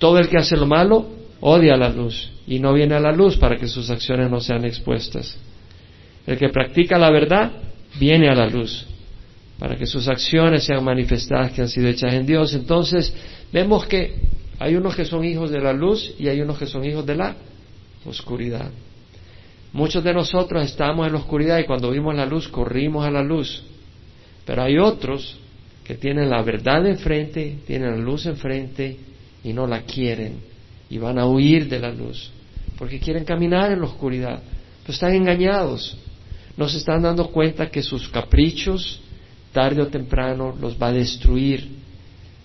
Todo 0.00 0.18
el 0.18 0.28
que 0.28 0.36
hace 0.36 0.56
lo 0.56 0.66
malo 0.66 1.14
odia 1.40 1.76
la 1.76 1.90
luz 1.90 2.30
y 2.46 2.58
no 2.58 2.72
viene 2.72 2.94
a 2.94 3.00
la 3.00 3.12
luz 3.12 3.36
para 3.36 3.56
que 3.56 3.68
sus 3.68 3.90
acciones 3.90 4.30
no 4.30 4.40
sean 4.40 4.64
expuestas. 4.64 5.36
El 6.26 6.38
que 6.38 6.48
practica 6.48 6.98
la 6.98 7.10
verdad 7.10 7.52
viene 7.98 8.28
a 8.28 8.34
la 8.34 8.48
luz 8.48 8.86
para 9.58 9.76
que 9.76 9.86
sus 9.86 10.06
acciones 10.08 10.64
sean 10.64 10.84
manifestadas 10.84 11.52
que 11.52 11.62
han 11.62 11.68
sido 11.68 11.88
hechas 11.88 12.12
en 12.12 12.26
Dios. 12.26 12.54
Entonces, 12.54 13.14
vemos 13.52 13.86
que 13.86 14.14
hay 14.58 14.74
unos 14.74 14.94
que 14.94 15.04
son 15.04 15.24
hijos 15.24 15.50
de 15.50 15.60
la 15.60 15.72
luz 15.72 16.14
y 16.18 16.28
hay 16.28 16.40
unos 16.40 16.58
que 16.58 16.66
son 16.66 16.84
hijos 16.84 17.06
de 17.06 17.16
la 17.16 17.36
oscuridad. 18.04 18.70
Muchos 19.72 20.04
de 20.04 20.12
nosotros 20.12 20.64
estamos 20.64 21.06
en 21.06 21.12
la 21.12 21.18
oscuridad 21.18 21.58
y 21.58 21.64
cuando 21.64 21.90
vimos 21.90 22.14
la 22.14 22.26
luz 22.26 22.48
corrimos 22.48 23.04
a 23.04 23.10
la 23.10 23.22
luz. 23.22 23.62
Pero 24.44 24.62
hay 24.62 24.78
otros 24.78 25.38
que 25.84 25.94
tienen 25.94 26.30
la 26.30 26.42
verdad 26.42 26.86
enfrente, 26.86 27.58
tienen 27.66 27.90
la 27.90 27.96
luz 27.96 28.26
enfrente 28.26 28.96
y 29.42 29.52
no 29.52 29.66
la 29.66 29.82
quieren 29.82 30.55
y 30.88 30.98
van 30.98 31.18
a 31.18 31.26
huir 31.26 31.68
de 31.68 31.78
la 31.78 31.90
luz 31.90 32.30
porque 32.78 32.98
quieren 32.98 33.24
caminar 33.24 33.72
en 33.72 33.80
la 33.80 33.86
oscuridad. 33.86 34.42
Pero 34.82 34.92
están 34.92 35.14
engañados. 35.14 35.96
No 36.56 36.68
se 36.68 36.78
están 36.78 37.02
dando 37.02 37.28
cuenta 37.28 37.70
que 37.70 37.82
sus 37.82 38.08
caprichos, 38.08 39.00
tarde 39.52 39.82
o 39.82 39.88
temprano, 39.88 40.54
los 40.60 40.80
va 40.80 40.88
a 40.88 40.92
destruir. 40.92 41.68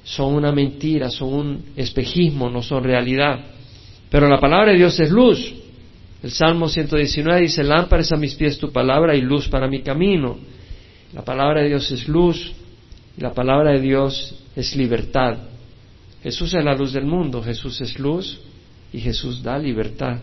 Son 0.04 0.34
una 0.34 0.52
mentira, 0.52 1.10
son 1.10 1.34
un 1.34 1.66
espejismo, 1.76 2.50
no 2.50 2.62
son 2.62 2.84
realidad. 2.84 3.40
Pero 4.10 4.28
la 4.28 4.40
palabra 4.40 4.72
de 4.72 4.78
Dios 4.78 5.00
es 5.00 5.12
luz. 5.12 5.54
El 6.24 6.32
Salmo 6.32 6.68
119 6.68 7.42
dice, 7.42 7.64
lámpara 7.64 8.04
a 8.10 8.18
mis 8.18 8.36
pies 8.36 8.58
tu 8.58 8.72
palabra 8.72 9.16
y 9.16 9.22
luz 9.22 9.48
para 9.48 9.68
mi 9.68 9.82
camino. 9.82 10.38
La 11.14 11.24
palabra 11.24 11.62
de 11.62 11.70
Dios 11.70 11.92
es 11.92 12.08
luz 12.08 12.54
y 13.18 13.22
la 13.22 13.34
palabra 13.34 13.72
de 13.72 13.82
Dios 13.82 14.36
es 14.56 14.76
libertad. 14.76 15.38
Jesús 16.24 16.54
es 16.54 16.64
la 16.64 16.76
luz 16.76 16.94
del 16.94 17.06
mundo, 17.06 17.42
Jesús 17.42 17.82
es 17.82 17.98
luz 17.98 18.40
y 18.94 19.00
Jesús 19.00 19.42
da 19.42 19.58
libertad. 19.58 20.20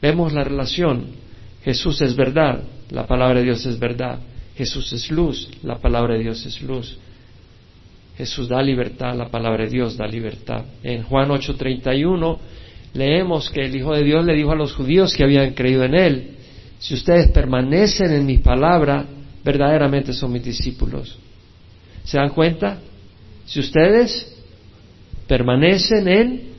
Vemos 0.00 0.32
la 0.32 0.44
relación. 0.44 1.06
Jesús 1.64 2.00
es 2.02 2.16
verdad, 2.16 2.62
la 2.90 3.06
palabra 3.06 3.38
de 3.38 3.44
Dios 3.44 3.64
es 3.64 3.78
verdad. 3.78 4.18
Jesús 4.56 4.92
es 4.92 5.10
luz, 5.10 5.48
la 5.62 5.78
palabra 5.78 6.14
de 6.14 6.20
Dios 6.20 6.44
es 6.44 6.60
luz. 6.60 6.98
Jesús 8.16 8.48
da 8.48 8.62
libertad, 8.62 9.16
la 9.16 9.28
palabra 9.28 9.64
de 9.64 9.70
Dios 9.70 9.96
da 9.96 10.06
libertad. 10.06 10.64
En 10.82 11.02
Juan 11.04 11.30
8:31 11.30 12.38
leemos 12.94 13.48
que 13.50 13.64
el 13.64 13.74
Hijo 13.74 13.94
de 13.94 14.04
Dios 14.04 14.24
le 14.24 14.34
dijo 14.34 14.52
a 14.52 14.56
los 14.56 14.74
judíos 14.74 15.14
que 15.14 15.24
habían 15.24 15.54
creído 15.54 15.84
en 15.84 15.94
Él, 15.94 16.30
si 16.78 16.94
ustedes 16.94 17.30
permanecen 17.30 18.12
en 18.12 18.26
mi 18.26 18.38
palabra, 18.38 19.06
verdaderamente 19.44 20.12
son 20.12 20.32
mis 20.32 20.44
discípulos. 20.44 21.16
¿Se 22.04 22.18
dan 22.18 22.30
cuenta? 22.30 22.78
Si 23.46 23.60
ustedes 23.60 24.31
permanecen 25.26 26.08
en 26.08 26.52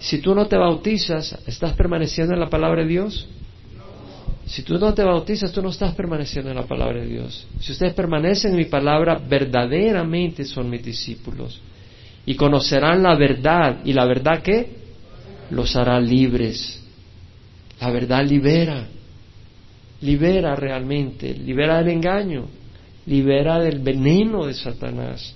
si 0.00 0.18
tú 0.18 0.34
no 0.34 0.46
te 0.46 0.56
bautizas, 0.56 1.38
¿estás 1.46 1.74
permaneciendo 1.74 2.32
en 2.32 2.40
la 2.40 2.48
palabra 2.48 2.82
de 2.82 2.88
Dios? 2.88 3.28
Si 4.46 4.62
tú 4.62 4.78
no 4.78 4.94
te 4.94 5.04
bautizas, 5.04 5.52
tú 5.52 5.62
no 5.62 5.68
estás 5.68 5.94
permaneciendo 5.94 6.50
en 6.50 6.56
la 6.56 6.66
palabra 6.66 7.00
de 7.00 7.06
Dios. 7.06 7.46
Si 7.60 7.70
ustedes 7.70 7.92
permanecen 7.92 8.52
en 8.52 8.56
mi 8.56 8.64
palabra, 8.64 9.16
verdaderamente 9.16 10.44
son 10.44 10.68
mis 10.68 10.82
discípulos. 10.82 11.60
Y 12.26 12.34
conocerán 12.34 13.02
la 13.02 13.14
verdad. 13.14 13.80
¿Y 13.84 13.92
la 13.92 14.06
verdad 14.06 14.42
qué? 14.42 14.70
Los 15.50 15.76
hará 15.76 16.00
libres. 16.00 16.82
La 17.80 17.90
verdad 17.90 18.24
libera. 18.24 18.88
Libera 20.00 20.56
realmente. 20.56 21.32
Libera 21.34 21.78
del 21.78 21.90
engaño. 21.90 22.46
Libera 23.06 23.60
del 23.60 23.78
veneno 23.78 24.46
de 24.46 24.54
Satanás. 24.54 25.34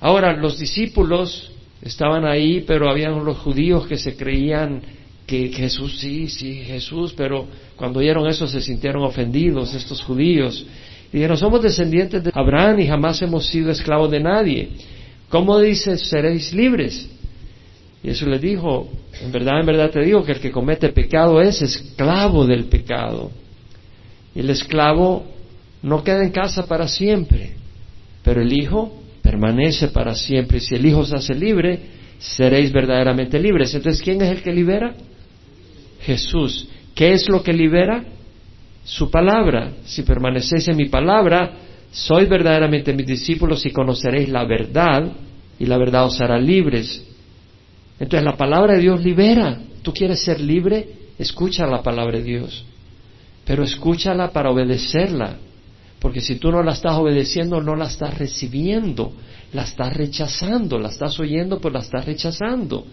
Ahora, 0.00 0.34
los 0.34 0.58
discípulos 0.58 1.50
estaban 1.82 2.24
ahí, 2.24 2.64
pero 2.66 2.90
habían 2.90 3.24
los 3.24 3.38
judíos 3.38 3.86
que 3.86 3.96
se 3.96 4.16
creían 4.16 4.82
que 5.26 5.48
Jesús, 5.48 5.98
sí, 6.00 6.28
sí, 6.28 6.54
Jesús, 6.64 7.14
pero 7.16 7.46
cuando 7.76 8.00
oyeron 8.00 8.26
eso 8.26 8.48
se 8.48 8.60
sintieron 8.60 9.04
ofendidos, 9.04 9.74
estos 9.74 10.02
judíos. 10.02 10.66
Y 11.12 11.18
dijeron, 11.18 11.36
somos 11.36 11.62
descendientes 11.62 12.24
de 12.24 12.32
Abraham 12.34 12.80
y 12.80 12.86
jamás 12.86 13.20
hemos 13.22 13.46
sido 13.46 13.70
esclavos 13.70 14.10
de 14.10 14.20
nadie. 14.20 14.70
¿Cómo 15.28 15.58
dices, 15.60 16.08
seréis 16.08 16.52
libres? 16.52 17.08
Y 18.02 18.08
Jesús 18.08 18.28
les 18.28 18.40
dijo, 18.40 18.88
en 19.22 19.30
verdad, 19.30 19.60
en 19.60 19.66
verdad 19.66 19.90
te 19.90 20.00
digo 20.00 20.24
que 20.24 20.32
el 20.32 20.40
que 20.40 20.50
comete 20.50 20.88
pecado 20.88 21.40
es 21.40 21.62
esclavo 21.62 22.46
del 22.46 22.64
pecado. 22.64 23.30
Y 24.34 24.40
el 24.40 24.50
esclavo 24.50 25.24
no 25.82 26.02
queda 26.02 26.24
en 26.24 26.30
casa 26.30 26.66
para 26.66 26.88
siempre, 26.88 27.52
pero 28.24 28.42
el 28.42 28.52
hijo 28.52 28.99
permanece 29.30 29.88
para 29.88 30.14
siempre. 30.14 30.58
Si 30.58 30.74
el 30.74 30.84
Hijo 30.84 31.04
se 31.04 31.14
hace 31.14 31.34
libre, 31.34 31.78
seréis 32.18 32.72
verdaderamente 32.72 33.38
libres. 33.38 33.72
Entonces, 33.74 34.02
¿quién 34.02 34.20
es 34.22 34.30
el 34.30 34.42
que 34.42 34.52
libera? 34.52 34.94
Jesús. 36.00 36.68
¿Qué 36.94 37.12
es 37.12 37.28
lo 37.28 37.40
que 37.42 37.52
libera? 37.52 38.04
Su 38.84 39.08
palabra. 39.08 39.72
Si 39.84 40.02
permanecéis 40.02 40.66
en 40.66 40.76
mi 40.76 40.88
palabra, 40.88 41.52
sois 41.92 42.28
verdaderamente 42.28 42.92
mis 42.92 43.06
discípulos 43.06 43.64
y 43.64 43.70
conoceréis 43.70 44.28
la 44.28 44.44
verdad 44.44 45.12
y 45.58 45.66
la 45.66 45.78
verdad 45.78 46.06
os 46.06 46.20
hará 46.20 46.36
libres. 46.38 47.06
Entonces 48.00 48.24
la 48.24 48.36
palabra 48.36 48.74
de 48.74 48.80
Dios 48.80 49.04
libera. 49.04 49.60
¿Tú 49.82 49.92
quieres 49.92 50.24
ser 50.24 50.40
libre? 50.40 50.88
Escucha 51.18 51.66
la 51.66 51.82
palabra 51.82 52.18
de 52.18 52.24
Dios. 52.24 52.64
Pero 53.44 53.62
escúchala 53.62 54.32
para 54.32 54.50
obedecerla. 54.50 55.36
Porque 56.00 56.20
si 56.20 56.36
tú 56.36 56.50
no 56.50 56.62
la 56.62 56.72
estás 56.72 56.94
obedeciendo, 56.94 57.60
no 57.60 57.76
la 57.76 57.86
estás 57.86 58.16
recibiendo, 58.16 59.12
la 59.52 59.64
estás 59.64 59.94
rechazando, 59.94 60.78
la 60.78 60.88
estás 60.88 61.20
oyendo, 61.20 61.60
pues 61.60 61.74
la 61.74 61.80
estás 61.80 62.06
rechazando. 62.06 62.86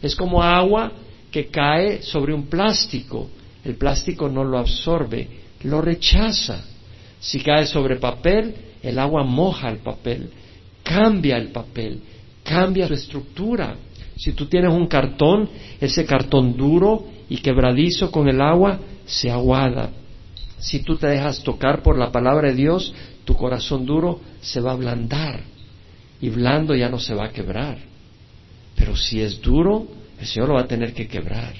Es 0.00 0.14
como 0.14 0.42
agua 0.42 0.92
que 1.30 1.46
cae 1.48 2.02
sobre 2.02 2.32
un 2.32 2.46
plástico. 2.46 3.28
El 3.64 3.74
plástico 3.74 4.28
no 4.28 4.44
lo 4.44 4.58
absorbe, 4.58 5.28
lo 5.64 5.80
rechaza. 5.80 6.64
Si 7.18 7.40
cae 7.40 7.66
sobre 7.66 7.96
papel, 7.96 8.54
el 8.82 8.98
agua 8.98 9.24
moja 9.24 9.70
el 9.70 9.78
papel, 9.78 10.30
cambia 10.82 11.38
el 11.38 11.48
papel, 11.48 12.00
cambia 12.44 12.86
su 12.86 12.94
estructura. 12.94 13.74
Si 14.16 14.32
tú 14.32 14.46
tienes 14.46 14.72
un 14.72 14.86
cartón, 14.86 15.48
ese 15.80 16.04
cartón 16.04 16.56
duro 16.56 17.04
y 17.28 17.38
quebradizo 17.38 18.12
con 18.12 18.28
el 18.28 18.40
agua 18.40 18.78
se 19.06 19.30
aguada, 19.30 19.90
si 20.64 20.78
tú 20.78 20.96
te 20.96 21.06
dejas 21.06 21.42
tocar 21.42 21.82
por 21.82 21.98
la 21.98 22.10
palabra 22.10 22.48
de 22.48 22.54
Dios, 22.54 22.94
tu 23.26 23.36
corazón 23.36 23.84
duro 23.84 24.20
se 24.40 24.62
va 24.62 24.70
a 24.70 24.74
ablandar 24.74 25.42
y 26.22 26.30
blando 26.30 26.74
ya 26.74 26.88
no 26.88 26.98
se 26.98 27.12
va 27.12 27.26
a 27.26 27.32
quebrar. 27.32 27.76
Pero 28.74 28.96
si 28.96 29.20
es 29.20 29.42
duro, 29.42 29.86
el 30.18 30.26
Señor 30.26 30.48
lo 30.48 30.54
va 30.54 30.62
a 30.62 30.66
tener 30.66 30.94
que 30.94 31.06
quebrar. 31.06 31.52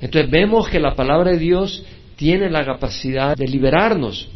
Entonces 0.00 0.30
vemos 0.30 0.70
que 0.70 0.80
la 0.80 0.94
palabra 0.94 1.32
de 1.32 1.38
Dios 1.38 1.84
tiene 2.16 2.48
la 2.48 2.64
capacidad 2.64 3.36
de 3.36 3.46
liberarnos 3.46 4.26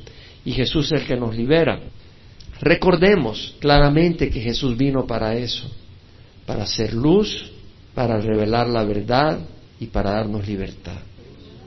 y 0.45 0.53
Jesús 0.53 0.93
es 0.93 1.01
el 1.01 1.07
que 1.07 1.17
nos 1.17 1.35
libera. 1.35 1.81
Recordemos 2.61 3.57
claramente 3.59 4.29
que 4.29 4.41
Jesús 4.43 4.77
vino 4.77 5.07
para 5.07 5.35
eso, 5.35 5.67
para 6.45 6.65
hacer 6.65 6.93
luz, 6.93 7.51
para 7.95 8.21
revelar 8.21 8.69
la 8.69 8.85
verdad 8.85 9.39
y 9.81 9.87
para 9.87 10.11
darnos 10.11 10.47
libertad. 10.47 10.99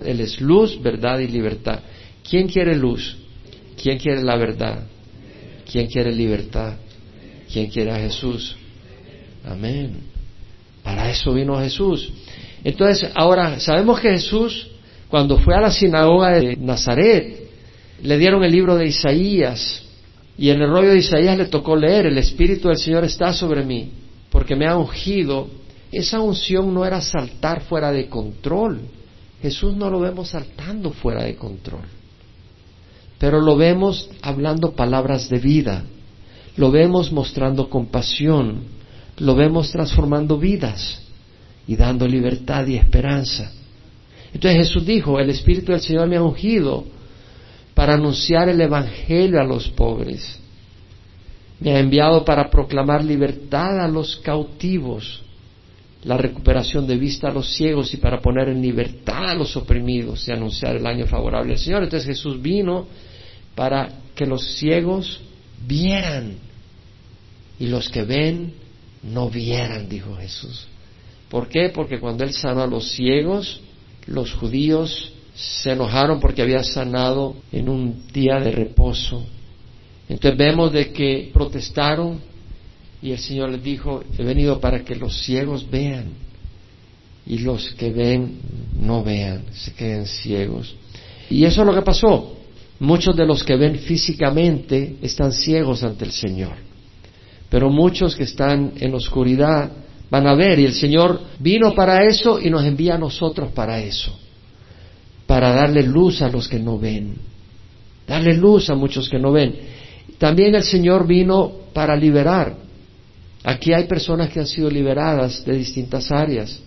Él 0.04 0.22
es 0.22 0.40
luz, 0.42 0.82
verdad 0.82 1.20
y 1.20 1.28
libertad. 1.28 1.80
¿Quién 2.28 2.48
quiere 2.48 2.76
luz? 2.76 3.18
¿Quién 3.82 3.98
quiere 3.98 4.24
la 4.24 4.36
verdad? 4.36 4.84
¿Quién 5.70 5.88
quiere 5.88 6.12
libertad? 6.12 6.76
¿Quién 7.52 7.68
quiere 7.68 7.92
a 7.92 8.00
Jesús? 8.00 8.56
Amén. 9.46 10.02
Para 10.84 11.10
eso 11.10 11.34
vino 11.34 11.60
Jesús. 11.60 12.12
Entonces, 12.64 13.10
ahora, 13.16 13.60
sabemos 13.60 14.00
que 14.00 14.10
Jesús, 14.10 14.68
cuando 15.08 15.38
fue 15.38 15.56
a 15.56 15.62
la 15.62 15.72
sinagoga 15.72 16.38
de 16.38 16.56
Nazaret, 16.58 17.48
le 18.02 18.18
dieron 18.18 18.44
el 18.44 18.52
libro 18.52 18.76
de 18.76 18.88
Isaías. 18.88 19.84
Y 20.38 20.50
en 20.50 20.62
el 20.62 20.70
rollo 20.70 20.90
de 20.90 21.00
Isaías 21.00 21.38
le 21.38 21.46
tocó 21.46 21.76
leer, 21.76 22.08
el 22.08 22.18
Espíritu 22.18 22.68
del 22.68 22.78
Señor 22.78 23.04
está 23.04 23.34
sobre 23.34 23.64
mí, 23.64 23.92
porque 24.30 24.56
me 24.56 24.68
ha 24.68 24.78
ungido. 24.78 25.48
Esa 25.92 26.20
unción 26.20 26.74
no 26.74 26.86
era 26.86 27.02
saltar 27.02 27.62
fuera 27.62 27.92
de 27.92 28.08
control. 28.08 28.82
Jesús 29.42 29.76
no 29.76 29.90
lo 29.90 30.00
vemos 30.00 30.30
saltando 30.30 30.92
fuera 30.92 31.24
de 31.24 31.36
control, 31.36 31.86
pero 33.20 33.40
lo 33.42 33.56
vemos 33.56 34.10
hablando 34.22 34.74
palabras 34.74 35.30
de 35.30 35.40
vida, 35.40 35.84
lo 36.56 36.72
vemos 36.72 37.12
mostrando 37.12 37.70
compasión, 37.70 38.64
lo 39.18 39.36
vemos 39.36 39.72
transformando 39.72 40.38
vidas 40.38 41.02
y 41.68 41.76
dando 41.76 42.08
libertad 42.08 42.66
y 42.66 42.78
esperanza. 42.78 43.52
Entonces 44.34 44.68
Jesús 44.68 44.86
dijo, 44.86 45.20
el 45.20 45.30
Espíritu 45.30 45.72
del 45.72 45.82
Señor 45.82 46.08
me 46.08 46.18
ha 46.18 46.24
ungido 46.24 46.86
para 47.74 47.94
anunciar 47.94 48.50
el 48.50 48.60
Evangelio 48.60 49.40
a 49.40 49.44
los 49.44 49.70
pobres. 49.70 50.40
Me 51.60 51.72
ha 51.76 51.80
enviado 51.80 52.26
para 52.26 52.50
proclamar 52.50 53.04
libertad 53.04 53.80
a 53.80 53.88
los 53.88 54.18
cautivos 54.18 55.24
la 56.04 56.18
recuperación 56.18 56.88
de 56.88 56.98
vista 56.98 57.28
a 57.28 57.34
los 57.34 57.56
ciegos 57.56 57.94
y 57.94 57.98
para 57.98 58.22
poner 58.22 58.50
en 58.50 58.62
libertad 58.62 59.30
a 59.30 59.36
los 59.36 59.56
oprimidos 59.58 60.28
y 60.28 60.32
anunciar 60.32 60.76
el 60.76 60.86
año 60.86 61.06
favorable 61.06 61.50
del 61.50 61.60
Señor. 61.60 61.84
Entonces 61.84 62.08
Jesús 62.08 62.42
vino 62.42 62.88
para 63.56 63.90
que 64.16 64.26
los 64.26 64.58
ciegos 64.58 65.20
vieran 65.66 66.36
y 67.60 67.68
los 67.68 67.90
que 67.90 68.04
ven 68.04 68.54
no 69.04 69.30
vieran, 69.30 69.90
dijo 69.90 70.16
Jesús. 70.16 70.68
¿Por 71.30 71.50
qué? 71.50 71.70
Porque 71.74 72.00
cuando 72.00 72.24
Él 72.24 72.34
sanó 72.34 72.62
a 72.62 72.68
los 72.68 72.92
ciegos, 72.92 73.62
los 74.06 74.34
judíos 74.34 75.12
se 75.36 75.74
enojaron 75.74 76.20
porque 76.20 76.42
había 76.42 76.64
sanado 76.64 77.36
en 77.52 77.70
un 77.70 78.08
día 78.12 78.40
de 78.40 78.52
reposo 78.52 79.24
Entonces 80.10 80.36
vemos 80.36 80.72
de 80.74 80.92
que 80.92 81.30
protestaron 81.32 82.20
y 83.02 83.12
el 83.12 83.20
Señor 83.20 83.52
les 83.52 83.64
dijo, 83.64 84.04
he 84.18 84.24
venido 84.24 84.60
para 84.60 84.84
que 84.84 84.96
los 84.96 85.22
ciegos 85.24 85.70
vean 85.70 86.06
y 87.26 87.40
los 87.40 87.74
que 87.74 87.92
ven 87.92 88.40
no 88.80 89.04
vean, 89.04 89.44
se 89.52 89.74
queden 89.74 90.06
ciegos. 90.06 90.76
Y 91.30 91.44
eso 91.44 91.62
es 91.62 91.68
lo 91.68 91.74
que 91.74 91.82
pasó. 91.82 92.38
Muchos 92.80 93.16
de 93.16 93.26
los 93.26 93.44
que 93.44 93.56
ven 93.56 93.80
físicamente 93.80 94.98
están 95.02 95.32
ciegos 95.32 95.84
ante 95.84 96.06
el 96.06 96.12
Señor, 96.12 96.54
pero 97.50 97.70
muchos 97.70 98.16
que 98.16 98.24
están 98.24 98.74
en 98.80 98.94
oscuridad 98.94 99.72
van 100.10 100.28
a 100.28 100.36
ver 100.36 100.60
y 100.60 100.66
el 100.66 100.74
Señor 100.74 101.20
vino 101.40 101.74
para 101.74 102.06
eso 102.06 102.40
y 102.40 102.50
nos 102.50 102.64
envía 102.64 102.96
a 102.96 103.00
nosotros 103.00 103.52
para 103.52 103.80
eso, 103.80 104.18
para 105.26 105.54
darle 105.54 105.84
luz 105.84 106.22
a 106.22 106.30
los 106.30 106.48
que 106.48 106.60
no 106.60 106.78
ven, 106.78 107.16
darle 108.08 108.36
luz 108.36 108.70
a 108.70 108.76
muchos 108.76 109.10
que 109.10 109.20
no 109.20 109.32
ven. 109.32 109.56
También 110.18 110.56
el 110.56 110.64
Señor 110.64 111.06
vino 111.06 111.52
para 111.74 111.96
liberar. 111.96 112.67
Aquí 113.44 113.74
hay 113.74 113.86
personas 113.86 114.30
que 114.30 114.40
han 114.40 114.48
sido 114.48 114.70
liberadas 114.70 115.46
de 115.46 115.58
distintas 115.58 116.12
áreas, 116.12 116.60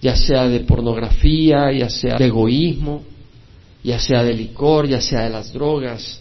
ya 0.00 0.16
sea 0.16 0.48
de 0.48 0.60
pornografía, 0.60 1.72
ya 1.72 1.88
sea 1.88 2.16
de 2.16 2.26
egoísmo, 2.26 3.02
ya 3.82 3.98
sea 3.98 4.22
de 4.22 4.34
licor, 4.34 4.86
ya 4.86 5.00
sea 5.00 5.24
de 5.24 5.30
las 5.30 5.52
drogas, 5.52 6.20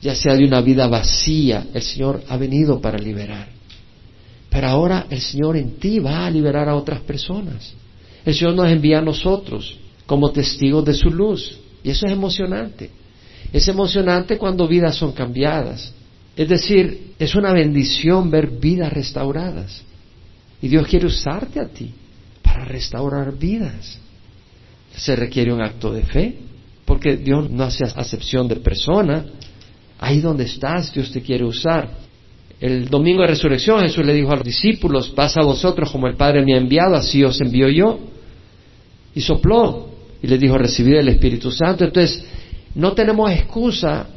ya 0.00 0.14
sea 0.14 0.34
de 0.34 0.44
una 0.44 0.60
vida 0.60 0.86
vacía. 0.86 1.66
El 1.72 1.82
Señor 1.82 2.22
ha 2.28 2.36
venido 2.36 2.80
para 2.80 2.98
liberar. 2.98 3.48
Pero 4.48 4.66
ahora 4.66 5.06
el 5.10 5.20
Señor 5.20 5.56
en 5.56 5.76
ti 5.76 5.98
va 6.00 6.26
a 6.26 6.30
liberar 6.30 6.68
a 6.68 6.74
otras 6.74 7.00
personas. 7.00 7.72
El 8.24 8.34
Señor 8.34 8.54
nos 8.54 8.68
envía 8.68 8.98
a 8.98 9.02
nosotros 9.02 9.78
como 10.06 10.30
testigos 10.32 10.84
de 10.84 10.94
su 10.94 11.10
luz. 11.10 11.58
Y 11.84 11.90
eso 11.90 12.06
es 12.06 12.12
emocionante. 12.12 12.90
Es 13.52 13.68
emocionante 13.68 14.36
cuando 14.36 14.66
vidas 14.66 14.96
son 14.96 15.12
cambiadas. 15.12 15.92
Es 16.40 16.48
decir, 16.48 17.12
es 17.18 17.34
una 17.34 17.52
bendición 17.52 18.30
ver 18.30 18.46
vidas 18.46 18.90
restauradas. 18.90 19.82
Y 20.62 20.68
Dios 20.68 20.86
quiere 20.86 21.04
usarte 21.04 21.60
a 21.60 21.68
ti 21.68 21.92
para 22.42 22.64
restaurar 22.64 23.36
vidas. 23.36 23.98
Se 24.96 25.14
requiere 25.16 25.52
un 25.52 25.60
acto 25.60 25.92
de 25.92 26.02
fe, 26.02 26.38
porque 26.86 27.18
Dios 27.18 27.50
no 27.50 27.64
hace 27.64 27.84
acepción 27.84 28.48
de 28.48 28.56
persona. 28.56 29.26
Ahí 29.98 30.20
donde 30.20 30.44
estás, 30.44 30.94
Dios 30.94 31.12
te 31.12 31.20
quiere 31.20 31.44
usar. 31.44 31.90
El 32.58 32.88
domingo 32.88 33.20
de 33.20 33.28
resurrección 33.28 33.82
Jesús 33.82 34.06
le 34.06 34.14
dijo 34.14 34.32
a 34.32 34.36
los 34.36 34.44
discípulos, 34.46 35.10
pasa 35.10 35.40
a 35.42 35.44
vosotros 35.44 35.90
como 35.90 36.06
el 36.06 36.16
Padre 36.16 36.42
me 36.42 36.54
ha 36.54 36.56
enviado, 36.56 36.94
así 36.94 37.22
os 37.22 37.38
envío 37.42 37.68
yo. 37.68 38.00
Y 39.14 39.20
sopló 39.20 39.90
y 40.22 40.26
le 40.26 40.38
dijo, 40.38 40.56
recibid 40.56 40.94
el 40.94 41.08
Espíritu 41.08 41.50
Santo. 41.50 41.84
Entonces, 41.84 42.24
no 42.74 42.92
tenemos 42.94 43.30
excusa 43.30 44.08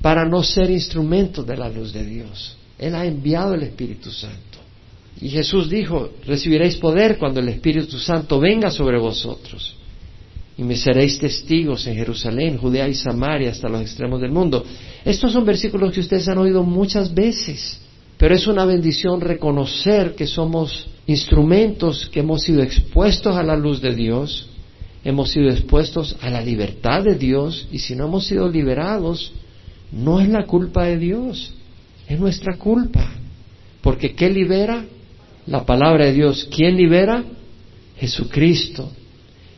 para 0.00 0.24
no 0.24 0.42
ser 0.42 0.70
instrumentos 0.70 1.46
de 1.46 1.56
la 1.56 1.68
luz 1.68 1.92
de 1.92 2.04
Dios. 2.04 2.56
Él 2.78 2.94
ha 2.94 3.04
enviado 3.04 3.54
el 3.54 3.62
Espíritu 3.62 4.10
Santo. 4.10 4.58
Y 5.20 5.28
Jesús 5.30 5.68
dijo, 5.68 6.10
recibiréis 6.26 6.76
poder 6.76 7.18
cuando 7.18 7.40
el 7.40 7.48
Espíritu 7.48 7.98
Santo 7.98 8.38
venga 8.38 8.70
sobre 8.70 8.98
vosotros. 8.98 9.74
Y 10.56 10.62
me 10.62 10.76
seréis 10.76 11.18
testigos 11.18 11.86
en 11.86 11.96
Jerusalén, 11.96 12.58
Judea 12.58 12.88
y 12.88 12.94
Samaria 12.94 13.50
hasta 13.50 13.68
los 13.68 13.80
extremos 13.80 14.20
del 14.20 14.30
mundo. 14.30 14.64
Estos 15.04 15.32
son 15.32 15.44
versículos 15.44 15.92
que 15.92 16.00
ustedes 16.00 16.28
han 16.28 16.38
oído 16.38 16.62
muchas 16.62 17.12
veces, 17.12 17.80
pero 18.16 18.34
es 18.34 18.46
una 18.46 18.64
bendición 18.64 19.20
reconocer 19.20 20.14
que 20.14 20.26
somos 20.26 20.88
instrumentos 21.06 22.08
que 22.08 22.20
hemos 22.20 22.42
sido 22.42 22.62
expuestos 22.62 23.36
a 23.36 23.42
la 23.42 23.56
luz 23.56 23.80
de 23.80 23.94
Dios, 23.94 24.48
hemos 25.04 25.30
sido 25.30 25.48
expuestos 25.48 26.16
a 26.20 26.28
la 26.28 26.42
libertad 26.42 27.02
de 27.04 27.14
Dios, 27.14 27.68
y 27.72 27.78
si 27.78 27.94
no 27.94 28.06
hemos 28.06 28.26
sido 28.26 28.48
liberados, 28.48 29.32
no 29.92 30.20
es 30.20 30.28
la 30.28 30.44
culpa 30.44 30.84
de 30.84 30.98
Dios, 30.98 31.54
es 32.08 32.18
nuestra 32.18 32.56
culpa. 32.56 33.12
Porque 33.82 34.14
¿qué 34.14 34.30
libera? 34.30 34.84
La 35.46 35.64
palabra 35.64 36.06
de 36.06 36.12
Dios. 36.12 36.48
¿Quién 36.54 36.76
libera? 36.76 37.24
Jesucristo. 37.98 38.90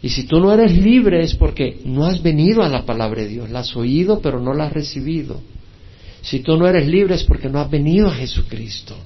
Y 0.02 0.08
si 0.08 0.24
tú 0.24 0.40
no 0.40 0.52
eres 0.52 0.76
libre 0.76 1.22
es 1.22 1.34
porque 1.34 1.80
no 1.84 2.06
has 2.06 2.22
venido 2.22 2.62
a 2.62 2.68
la 2.68 2.86
palabra 2.86 3.22
de 3.22 3.28
Dios, 3.28 3.50
la 3.50 3.60
has 3.60 3.76
oído 3.76 4.20
pero 4.20 4.40
no 4.40 4.54
la 4.54 4.66
has 4.66 4.72
recibido. 4.72 5.40
Si 6.22 6.40
tú 6.40 6.56
no 6.56 6.66
eres 6.66 6.86
libre 6.86 7.14
es 7.14 7.24
porque 7.24 7.48
no 7.48 7.60
has 7.60 7.70
venido 7.70 8.08
a 8.08 8.14
Jesucristo. 8.14 8.96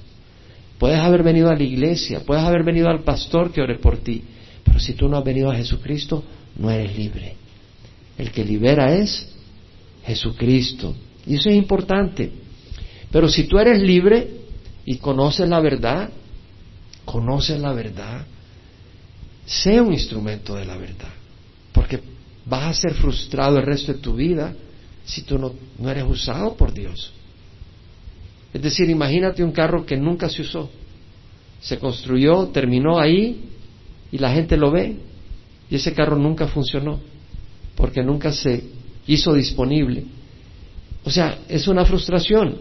Puedes 0.77 0.99
haber 0.99 1.23
venido 1.23 1.49
a 1.49 1.55
la 1.55 1.63
iglesia, 1.63 2.21
puedes 2.25 2.43
haber 2.43 2.63
venido 2.63 2.89
al 2.89 3.03
pastor 3.03 3.51
que 3.51 3.61
ore 3.61 3.79
por 3.79 3.97
ti, 3.97 4.21
pero 4.63 4.79
si 4.79 4.93
tú 4.93 5.07
no 5.07 5.17
has 5.17 5.23
venido 5.23 5.49
a 5.49 5.55
Jesucristo, 5.55 6.23
no 6.57 6.69
eres 6.69 6.97
libre. 6.97 7.35
El 8.17 8.31
que 8.31 8.43
libera 8.43 8.93
es 8.93 9.33
Jesucristo. 10.05 10.95
Y 11.27 11.35
eso 11.35 11.49
es 11.49 11.55
importante. 11.55 12.31
Pero 13.11 13.29
si 13.29 13.45
tú 13.45 13.57
eres 13.57 13.81
libre 13.81 14.29
y 14.85 14.97
conoces 14.97 15.47
la 15.47 15.59
verdad, 15.59 16.09
conoces 17.05 17.59
la 17.59 17.73
verdad, 17.73 18.25
sé 19.45 19.79
un 19.79 19.93
instrumento 19.93 20.55
de 20.55 20.65
la 20.65 20.77
verdad. 20.77 21.13
Porque 21.71 22.01
vas 22.45 22.63
a 22.63 22.81
ser 22.81 22.93
frustrado 22.93 23.57
el 23.57 23.65
resto 23.65 23.93
de 23.93 23.99
tu 23.99 24.15
vida 24.15 24.53
si 25.05 25.21
tú 25.21 25.37
no, 25.37 25.53
no 25.77 25.89
eres 25.89 26.03
usado 26.03 26.55
por 26.55 26.73
Dios. 26.73 27.11
Es 28.53 28.61
decir, 28.61 28.89
imagínate 28.89 29.43
un 29.43 29.51
carro 29.51 29.85
que 29.85 29.97
nunca 29.97 30.29
se 30.29 30.41
usó. 30.41 30.69
Se 31.61 31.77
construyó, 31.77 32.47
terminó 32.47 32.99
ahí 32.99 33.49
y 34.11 34.17
la 34.17 34.33
gente 34.33 34.57
lo 34.57 34.71
ve 34.71 34.97
y 35.69 35.75
ese 35.75 35.93
carro 35.93 36.15
nunca 36.15 36.47
funcionó 36.47 36.99
porque 37.75 38.03
nunca 38.03 38.31
se 38.31 38.63
hizo 39.07 39.33
disponible. 39.33 40.05
O 41.05 41.11
sea, 41.11 41.39
es 41.47 41.67
una 41.67 41.85
frustración. 41.85 42.57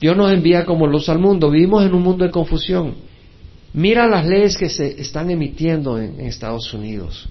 Dios 0.00 0.16
nos 0.16 0.32
envía 0.32 0.64
como 0.64 0.86
luz 0.86 1.08
al 1.08 1.18
mundo. 1.18 1.50
Vivimos 1.50 1.84
en 1.84 1.94
un 1.94 2.02
mundo 2.02 2.24
de 2.24 2.30
confusión. 2.30 2.94
Mira 3.74 4.08
las 4.08 4.26
leyes 4.26 4.56
que 4.56 4.68
se 4.68 5.00
están 5.00 5.30
emitiendo 5.30 5.98
en, 5.98 6.20
Estados 6.20 6.72
Unidos. 6.72 7.28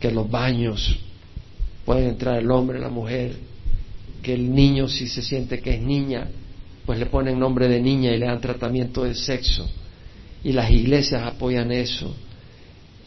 Que 0.00 0.10
los 0.10 0.30
baños 0.30 0.98
pueden 1.84 2.08
entrar 2.08 2.38
el 2.38 2.50
hombre, 2.50 2.80
la 2.80 2.88
mujer. 2.88 3.36
Que 4.22 4.34
el 4.34 4.54
niño, 4.54 4.88
si 4.88 5.06
se 5.06 5.20
siente 5.20 5.60
que 5.60 5.74
es 5.74 5.82
niña, 5.82 6.28
pues 6.86 6.98
le 6.98 7.06
ponen 7.06 7.38
nombre 7.38 7.68
de 7.68 7.80
niña 7.80 8.12
y 8.12 8.18
le 8.18 8.26
dan 8.26 8.40
tratamiento 8.40 9.04
de 9.04 9.14
sexo. 9.14 9.68
Y 10.42 10.52
las 10.52 10.70
iglesias 10.70 11.22
apoyan 11.22 11.70
eso. 11.70 12.14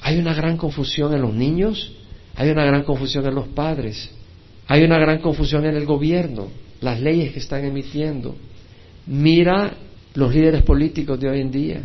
Hay 0.01 0.19
una 0.19 0.35
gran 0.35 0.57
confusión 0.57 1.13
en 1.13 1.21
los 1.21 1.33
niños, 1.33 1.93
hay 2.35 2.49
una 2.49 2.63
gran 2.63 2.83
confusión 2.83 3.25
en 3.25 3.33
los 3.33 3.47
padres. 3.47 4.11
Hay 4.67 4.83
una 4.83 4.99
gran 4.99 5.19
confusión 5.19 5.65
en 5.65 5.75
el 5.75 5.85
gobierno, 5.85 6.47
las 6.81 6.99
leyes 6.99 7.31
que 7.31 7.39
están 7.39 7.63
emitiendo. 7.63 8.35
Mira 9.05 9.73
los 10.13 10.33
líderes 10.33 10.63
políticos 10.63 11.19
de 11.19 11.29
hoy 11.29 11.41
en 11.41 11.51
día, 11.51 11.81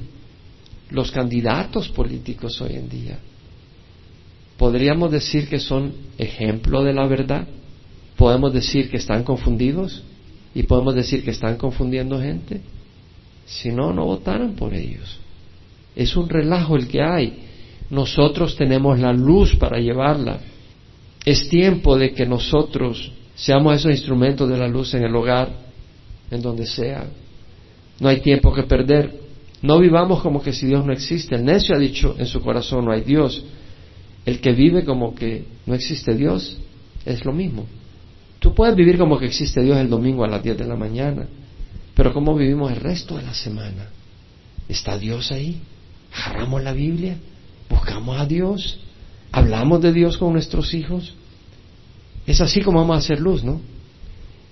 los 0.91 1.13
candidatos 1.13 1.89
políticos 1.91 2.61
hoy 2.61 2.75
en 2.75 2.89
día. 2.89 3.19
¿Podríamos 4.57 5.11
decir 5.13 5.49
que 5.49 5.61
son 5.61 5.93
ejemplo 6.19 6.83
de 6.83 6.93
la 6.93 7.07
verdad? 7.07 7.47
¿Podemos 8.17 8.53
decir 8.53 8.91
que 8.91 8.97
están 8.97 9.23
confundidos? 9.23 10.03
¿Y 10.55 10.65
podemos 10.65 10.95
decir 10.95 11.25
que 11.25 11.31
están 11.31 11.57
confundiendo 11.57 12.21
gente? 12.21 12.61
Si 13.47 13.71
no, 13.71 13.93
no 13.93 14.05
votaron 14.05 14.55
por 14.55 14.75
ellos. 14.75 15.19
Es 15.95 16.17
un 16.17 16.29
relajo 16.29 16.77
el 16.77 16.89
que 16.89 17.03
hay. 17.03 17.45
Nosotros 17.91 18.57
tenemos 18.57 18.99
la 18.99 19.13
luz 19.13 19.57
para 19.57 19.79
llevarla 19.79 20.39
es 21.25 21.49
tiempo 21.49 21.97
de 21.97 22.13
que 22.13 22.27
nosotros 22.27 23.13
seamos 23.35 23.77
esos 23.77 23.93
instrumentos 23.93 24.49
de 24.49 24.59
la 24.59 24.69
luz 24.69 24.95
en 24.95 25.05
el 25.05 25.15
hogar, 25.15 25.51
en 26.31 26.43
donde 26.43 26.67
sea. 26.67 27.07
No 28.01 28.09
hay 28.09 28.21
tiempo 28.21 28.53
que 28.53 28.65
perder. 28.65 29.21
No 29.61 29.79
vivamos 29.79 30.21
como 30.23 30.43
que 30.43 30.53
si 30.53 30.67
Dios 30.67 30.85
no 30.85 30.93
existe. 30.93 31.37
El 31.37 31.45
necio 31.45 31.77
ha 31.77 31.79
dicho 31.79 32.17
en 32.19 32.27
su 32.27 32.41
corazón 32.41 32.85
no 32.85 32.93
hay 32.93 33.03
Dios. 33.03 33.45
El 34.25 34.41
que 34.41 34.53
vive 34.53 34.85
como 34.85 35.15
que 35.15 35.45
no 35.67 35.75
existe 35.75 36.15
Dios 36.15 36.59
es 37.05 37.25
lo 37.25 37.33
mismo. 37.33 37.67
Tú 38.39 38.55
puedes 38.55 38.75
vivir 38.75 38.99
como 38.99 39.19
que 39.19 39.27
existe 39.27 39.63
Dios 39.63 39.79
el 39.79 39.89
domingo 39.89 40.25
a 40.25 40.29
las 40.29 40.43
10 40.43 40.59
de 40.59 40.67
la 40.67 40.75
mañana, 40.75 41.29
pero 41.95 42.13
¿cómo 42.13 42.35
vivimos 42.35 42.73
el 42.73 42.81
resto 42.81 43.17
de 43.17 43.23
la 43.23 43.35
semana? 43.35 43.89
¿Está 44.69 44.99
Dios 44.99 45.31
ahí? 45.31 45.61
¿Agarramos 46.13 46.63
la 46.63 46.73
Biblia? 46.73 47.17
¿Buscamos 47.69 48.21
a 48.21 48.27
Dios? 48.27 48.81
¿Hablamos 49.33 49.81
de 49.81 49.93
Dios 49.93 50.19
con 50.19 50.35
nuestros 50.35 50.75
hijos? 50.75 51.15
Es 52.27 52.41
así 52.41 52.61
como 52.61 52.81
vamos 52.81 52.97
a 52.97 52.99
hacer 52.99 53.19
luz, 53.19 53.43
¿no? 53.43 53.61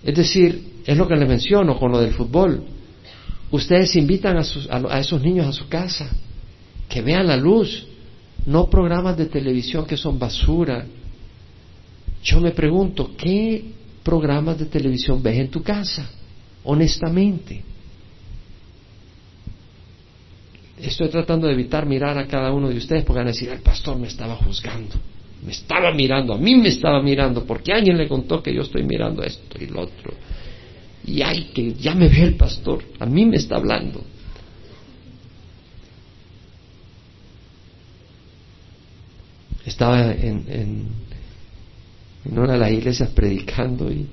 Es 0.03 0.15
decir, 0.15 0.81
es 0.87 0.97
lo 0.97 1.07
que 1.07 1.17
les 1.17 1.29
menciono 1.29 1.79
con 1.79 1.93
lo 1.93 2.01
del 2.01 2.15
fútbol. 2.15 2.65
Ustedes 3.51 3.95
invitan 3.97 4.39
a, 4.39 4.43
a, 4.89 5.01
esos 5.01 5.23
niños 5.23 5.47
a 5.47 5.53
su 5.53 5.69
casa, 5.69 6.11
que 6.89 7.03
vean 7.03 7.27
la 7.27 7.37
luz, 7.37 7.87
no 8.47 8.71
programas 8.71 9.19
de 9.19 9.27
televisión 9.27 9.85
que 9.85 9.97
son 9.97 10.19
basura. 10.19 10.87
Yo 12.23 12.41
me 12.41 12.53
pregunto, 12.53 13.11
¿qué 13.17 13.65
programas 14.03 14.59
de 14.59 14.67
televisión 14.67 15.23
ves 15.23 15.39
en 15.39 15.51
tu 15.51 15.63
casa? 15.63 16.09
Honestamente. 16.65 17.70
Estoy 20.83 21.09
tratando 21.09 21.47
de 21.47 21.53
evitar 21.53 21.87
mirar 21.87 22.17
a 22.19 22.27
cada 22.27 22.53
uno 22.53 22.69
de 22.69 22.77
ustedes 22.77 23.05
porque 23.05 23.19
van 23.19 23.29
a 23.29 23.33
decir, 23.33 23.49
el 23.51 23.61
pastor 23.61 23.99
me 23.99 24.09
estaba 24.09 24.37
juzgando, 24.37 24.97
me 25.45 25.53
estaba 25.53 25.93
mirando, 25.93 26.35
a 26.35 26.39
mí 26.39 26.55
me 26.55 26.69
estaba 26.69 27.03
mirando, 27.03 27.45
porque 27.45 27.73
alguien 27.73 27.99
le 27.99 28.09
contó 28.09 28.43
que 28.43 28.55
yo 28.55 28.63
estoy 28.63 28.83
mirando 28.83 29.23
esto 29.23 29.63
y 29.63 29.67
lo 29.67 29.83
otro. 29.83 30.15
y 31.05 31.23
ay, 31.23 31.51
que 31.55 31.75
ya 31.75 31.95
me 31.95 32.09
ve 32.09 32.23
el 32.23 32.35
pastor, 32.35 32.83
a 32.99 33.07
mí 33.07 33.27
me 33.27 33.37
está 33.37 33.57
hablando. 33.57 34.03
Estaba 39.67 40.13
en, 40.13 40.45
en, 40.49 40.89
en 42.25 42.39
una 42.39 42.55
de 42.55 42.59
las 42.59 42.73
iglesias 42.73 43.11
predicando 43.11 43.91
y, 43.93 44.07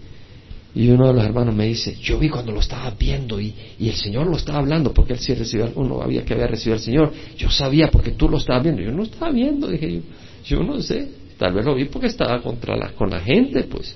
y 0.76 0.90
uno 0.90 1.08
de 1.08 1.14
los 1.14 1.24
hermanos 1.24 1.56
me 1.56 1.66
dice, 1.66 1.96
yo 2.02 2.20
vi 2.20 2.30
cuando 2.30 2.52
lo 2.52 2.60
estaba 2.60 2.92
viendo 2.92 3.40
y, 3.40 3.54
y, 3.80 3.90
el 3.90 3.96
Señor 3.96 4.28
lo 4.28 4.38
estaba 4.38 4.60
hablando, 4.60 4.94
porque 4.94 5.14
él 5.14 5.20
sí 5.20 5.34
recibió, 5.34 5.72
uno 5.76 6.02
había 6.02 6.24
que 6.24 6.34
haber 6.34 6.52
recibido 6.52 6.76
al 6.76 6.82
Señor. 6.82 7.14
Yo 7.38 7.50
sabía 7.50 7.90
porque 7.90 8.12
tú 8.12 8.30
lo 8.30 8.38
estabas 8.38 8.64
viendo. 8.64 8.82
Yo 8.82 8.92
no 8.92 9.04
estaba 9.04 9.32
viendo, 9.32 9.68
dije 9.68 9.92
yo, 9.96 10.02
yo 10.46 10.64
no 10.64 10.80
sé. 10.82 11.10
Tal 11.38 11.54
vez 11.54 11.66
lo 11.66 11.76
vi 11.76 11.86
porque 11.86 12.08
estaba 12.08 12.42
contra 12.42 12.76
la, 12.76 12.92
con 12.94 13.10
la 13.10 13.20
gente, 13.20 13.64
pues. 13.64 13.96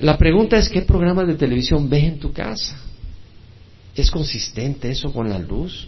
La 0.00 0.16
pregunta 0.16 0.56
es, 0.56 0.68
¿qué 0.68 0.82
programas 0.82 1.26
de 1.26 1.34
televisión 1.34 1.88
ves 1.88 2.04
en 2.04 2.18
tu 2.18 2.32
casa? 2.32 2.76
¿Es 3.94 4.10
consistente 4.10 4.90
eso 4.90 5.12
con 5.12 5.28
la 5.28 5.38
luz? 5.38 5.86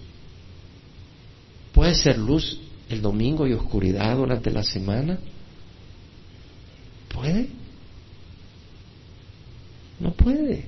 ¿Puede 1.73 1.95
ser 1.95 2.19
luz 2.19 2.59
el 2.89 3.01
domingo 3.01 3.47
y 3.47 3.53
oscuridad 3.53 4.17
durante 4.17 4.51
la 4.51 4.63
semana? 4.63 5.19
¿Puede? 7.13 7.49
No 10.01 10.13
puede. 10.13 10.67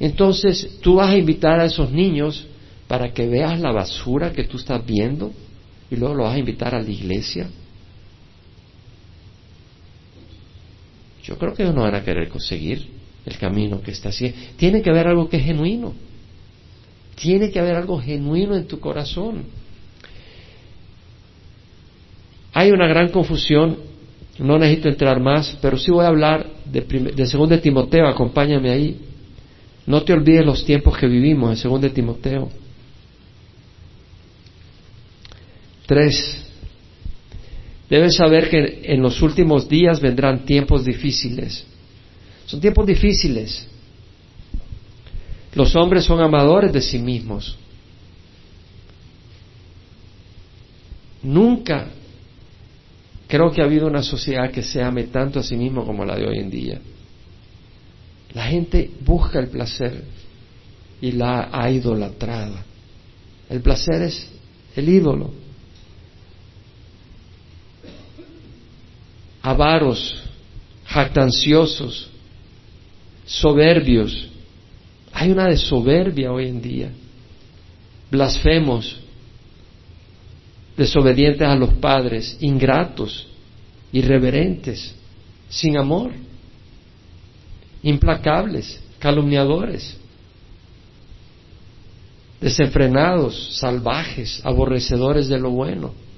Entonces, 0.00 0.78
tú 0.80 0.96
vas 0.96 1.10
a 1.10 1.16
invitar 1.16 1.60
a 1.60 1.64
esos 1.64 1.90
niños 1.90 2.46
para 2.86 3.12
que 3.12 3.26
veas 3.26 3.60
la 3.60 3.72
basura 3.72 4.32
que 4.32 4.44
tú 4.44 4.56
estás 4.56 4.84
viendo 4.84 5.32
y 5.90 5.96
luego 5.96 6.14
lo 6.14 6.24
vas 6.24 6.36
a 6.36 6.38
invitar 6.38 6.74
a 6.74 6.82
la 6.82 6.90
iglesia. 6.90 7.48
Yo 11.22 11.36
creo 11.36 11.52
que 11.52 11.62
ellos 11.62 11.74
no 11.74 11.82
van 11.82 11.94
a 11.94 12.04
querer 12.04 12.28
conseguir 12.28 12.88
el 13.26 13.36
camino 13.36 13.82
que 13.82 13.90
está 13.90 14.08
haciendo. 14.08 14.38
Tiene 14.56 14.80
que 14.80 14.88
haber 14.88 15.08
algo 15.08 15.28
que 15.28 15.36
es 15.36 15.44
genuino. 15.44 15.94
Tiene 17.16 17.50
que 17.50 17.58
haber 17.58 17.74
algo 17.74 18.00
genuino 18.00 18.56
en 18.56 18.66
tu 18.66 18.80
corazón. 18.80 19.44
Hay 22.54 22.70
una 22.70 22.86
gran 22.86 23.10
confusión, 23.10 23.76
no 24.38 24.58
necesito 24.58 24.88
entrar 24.88 25.20
más, 25.20 25.58
pero 25.60 25.76
sí 25.76 25.90
voy 25.90 26.04
a 26.04 26.08
hablar 26.08 26.46
de, 26.64 26.80
de 26.80 27.26
2 27.26 27.48
de 27.48 27.58
Timoteo, 27.58 28.06
acompáñame 28.06 28.70
ahí. 28.70 29.00
No 29.86 30.02
te 30.02 30.12
olvides 30.12 30.44
los 30.44 30.64
tiempos 30.64 30.96
que 30.96 31.06
vivimos 31.06 31.64
en 31.64 31.70
2 31.70 31.80
de 31.80 31.90
Timoteo. 31.90 32.48
Tres. 35.86 36.44
Debes 37.88 38.16
saber 38.16 38.50
que 38.50 38.82
en 38.84 39.00
los 39.00 39.22
últimos 39.22 39.68
días 39.68 40.00
vendrán 40.00 40.44
tiempos 40.44 40.84
difíciles. 40.84 41.66
Son 42.44 42.60
tiempos 42.60 42.86
difíciles. 42.86 43.66
Los 45.54 45.74
hombres 45.74 46.04
son 46.04 46.20
amadores 46.20 46.72
de 46.72 46.82
sí 46.82 46.98
mismos. 46.98 47.56
Nunca 51.22 51.88
creo 53.28 53.52
que 53.52 53.62
ha 53.62 53.64
habido 53.64 53.86
una 53.86 54.02
sociedad 54.02 54.50
que 54.50 54.62
se 54.62 54.82
ame 54.82 55.04
tanto 55.04 55.38
a 55.38 55.42
sí 55.42 55.56
mismo 55.56 55.84
como 55.86 56.04
la 56.04 56.16
de 56.16 56.26
hoy 56.26 56.38
en 56.38 56.50
día. 56.50 56.80
La 58.32 58.46
gente 58.46 58.90
busca 59.04 59.38
el 59.38 59.48
placer 59.48 60.02
y 61.00 61.12
la 61.12 61.48
ha 61.52 61.70
idolatrada. 61.70 62.64
El 63.48 63.60
placer 63.60 64.02
es 64.02 64.28
el 64.74 64.88
ídolo. 64.88 65.32
avaros, 69.48 70.14
jactanciosos, 70.86 72.10
soberbios. 73.24 74.28
Hay 75.12 75.30
una 75.30 75.46
de 75.46 75.56
soberbia 75.56 76.32
hoy 76.32 76.48
en 76.48 76.60
día. 76.60 76.90
Blasfemos, 78.10 79.00
desobedientes 80.78 81.46
a 81.46 81.54
los 81.54 81.74
padres, 81.74 82.38
ingratos, 82.40 83.26
irreverentes, 83.92 84.94
sin 85.50 85.76
amor, 85.76 86.12
implacables, 87.82 88.80
calumniadores, 88.98 89.98
desenfrenados, 92.40 93.58
salvajes, 93.58 94.40
aborrecedores 94.44 95.28
de 95.28 95.38
lo 95.38 95.50
bueno 95.50 96.08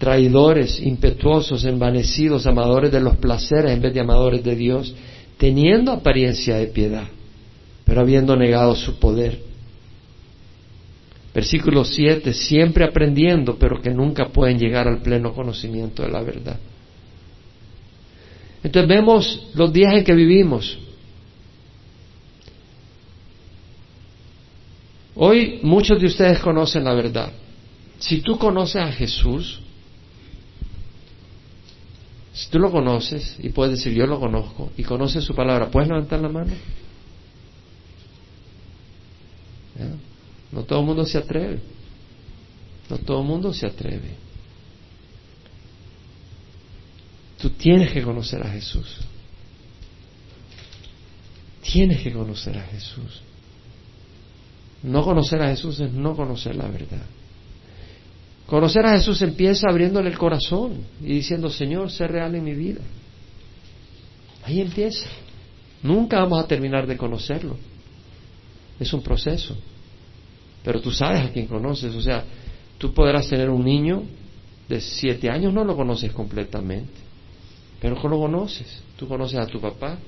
traidores, 0.00 0.80
impetuosos, 0.80 1.66
envanecidos, 1.66 2.46
amadores 2.46 2.90
de 2.90 3.00
los 3.00 3.18
placeres 3.18 3.70
en 3.70 3.82
vez 3.82 3.92
de 3.92 4.00
amadores 4.00 4.42
de 4.42 4.56
Dios, 4.56 4.94
teniendo 5.36 5.92
apariencia 5.92 6.56
de 6.56 6.68
piedad, 6.68 7.06
pero 7.84 8.00
habiendo 8.00 8.34
negado 8.34 8.74
su 8.74 8.98
poder. 8.98 9.49
Versículo 11.32 11.84
7, 11.84 12.32
siempre 12.32 12.84
aprendiendo, 12.84 13.56
pero 13.56 13.80
que 13.80 13.90
nunca 13.90 14.28
pueden 14.28 14.58
llegar 14.58 14.88
al 14.88 15.00
pleno 15.00 15.32
conocimiento 15.32 16.02
de 16.02 16.10
la 16.10 16.22
verdad. 16.22 16.58
Entonces 18.62 18.88
vemos 18.88 19.48
los 19.54 19.72
días 19.72 19.94
en 19.94 20.04
que 20.04 20.14
vivimos. 20.14 20.78
Hoy 25.14 25.60
muchos 25.62 26.00
de 26.00 26.06
ustedes 26.06 26.40
conocen 26.40 26.84
la 26.84 26.94
verdad. 26.94 27.30
Si 27.98 28.22
tú 28.22 28.38
conoces 28.38 28.82
a 28.82 28.90
Jesús, 28.90 29.60
si 32.32 32.48
tú 32.48 32.58
lo 32.58 32.70
conoces 32.70 33.36
y 33.38 33.50
puedes 33.50 33.76
decir 33.76 33.92
yo 33.92 34.06
lo 34.06 34.18
conozco 34.18 34.70
y 34.76 34.82
conoces 34.82 35.22
su 35.22 35.34
palabra, 35.34 35.70
¿puedes 35.70 35.88
levantar 35.88 36.20
la 36.20 36.28
mano? 36.28 36.52
No 40.52 40.64
todo 40.64 40.80
el 40.80 40.86
mundo 40.86 41.04
se 41.04 41.18
atreve. 41.18 41.60
No 42.88 42.98
todo 42.98 43.20
el 43.20 43.26
mundo 43.26 43.52
se 43.52 43.66
atreve. 43.66 44.16
Tú 47.40 47.50
tienes 47.50 47.92
que 47.92 48.02
conocer 48.02 48.42
a 48.42 48.50
Jesús. 48.50 48.98
Tienes 51.62 52.02
que 52.02 52.12
conocer 52.12 52.58
a 52.58 52.62
Jesús. 52.62 53.22
No 54.82 55.04
conocer 55.04 55.40
a 55.42 55.48
Jesús 55.48 55.78
es 55.80 55.92
no 55.92 56.16
conocer 56.16 56.56
la 56.56 56.68
verdad. 56.68 57.04
Conocer 58.46 58.84
a 58.84 58.96
Jesús 58.96 59.22
empieza 59.22 59.68
abriéndole 59.68 60.10
el 60.10 60.18
corazón 60.18 60.84
y 61.00 61.14
diciendo, 61.14 61.50
Señor, 61.50 61.90
sé 61.90 62.08
real 62.08 62.34
en 62.34 62.44
mi 62.44 62.54
vida. 62.54 62.80
Ahí 64.42 64.60
empieza. 64.60 65.08
Nunca 65.82 66.18
vamos 66.18 66.42
a 66.42 66.48
terminar 66.48 66.86
de 66.86 66.96
conocerlo. 66.96 67.56
Es 68.78 68.92
un 68.92 69.02
proceso. 69.02 69.56
Pero 70.62 70.80
tú 70.80 70.90
sabes 70.90 71.22
a 71.22 71.32
quién 71.32 71.46
conoces. 71.46 71.94
O 71.94 72.02
sea, 72.02 72.24
tú 72.78 72.92
podrás 72.92 73.28
tener 73.28 73.48
un 73.50 73.64
niño 73.64 74.02
de 74.68 74.80
siete 74.80 75.30
años, 75.30 75.52
no 75.52 75.64
lo 75.64 75.76
conoces 75.76 76.12
completamente. 76.12 77.00
Pero 77.80 77.96
lo 77.96 78.18
conoces. 78.18 78.82
Tú 78.96 79.08
conoces 79.08 79.38
a 79.38 79.46
tu 79.46 79.60
papá. 79.60 79.98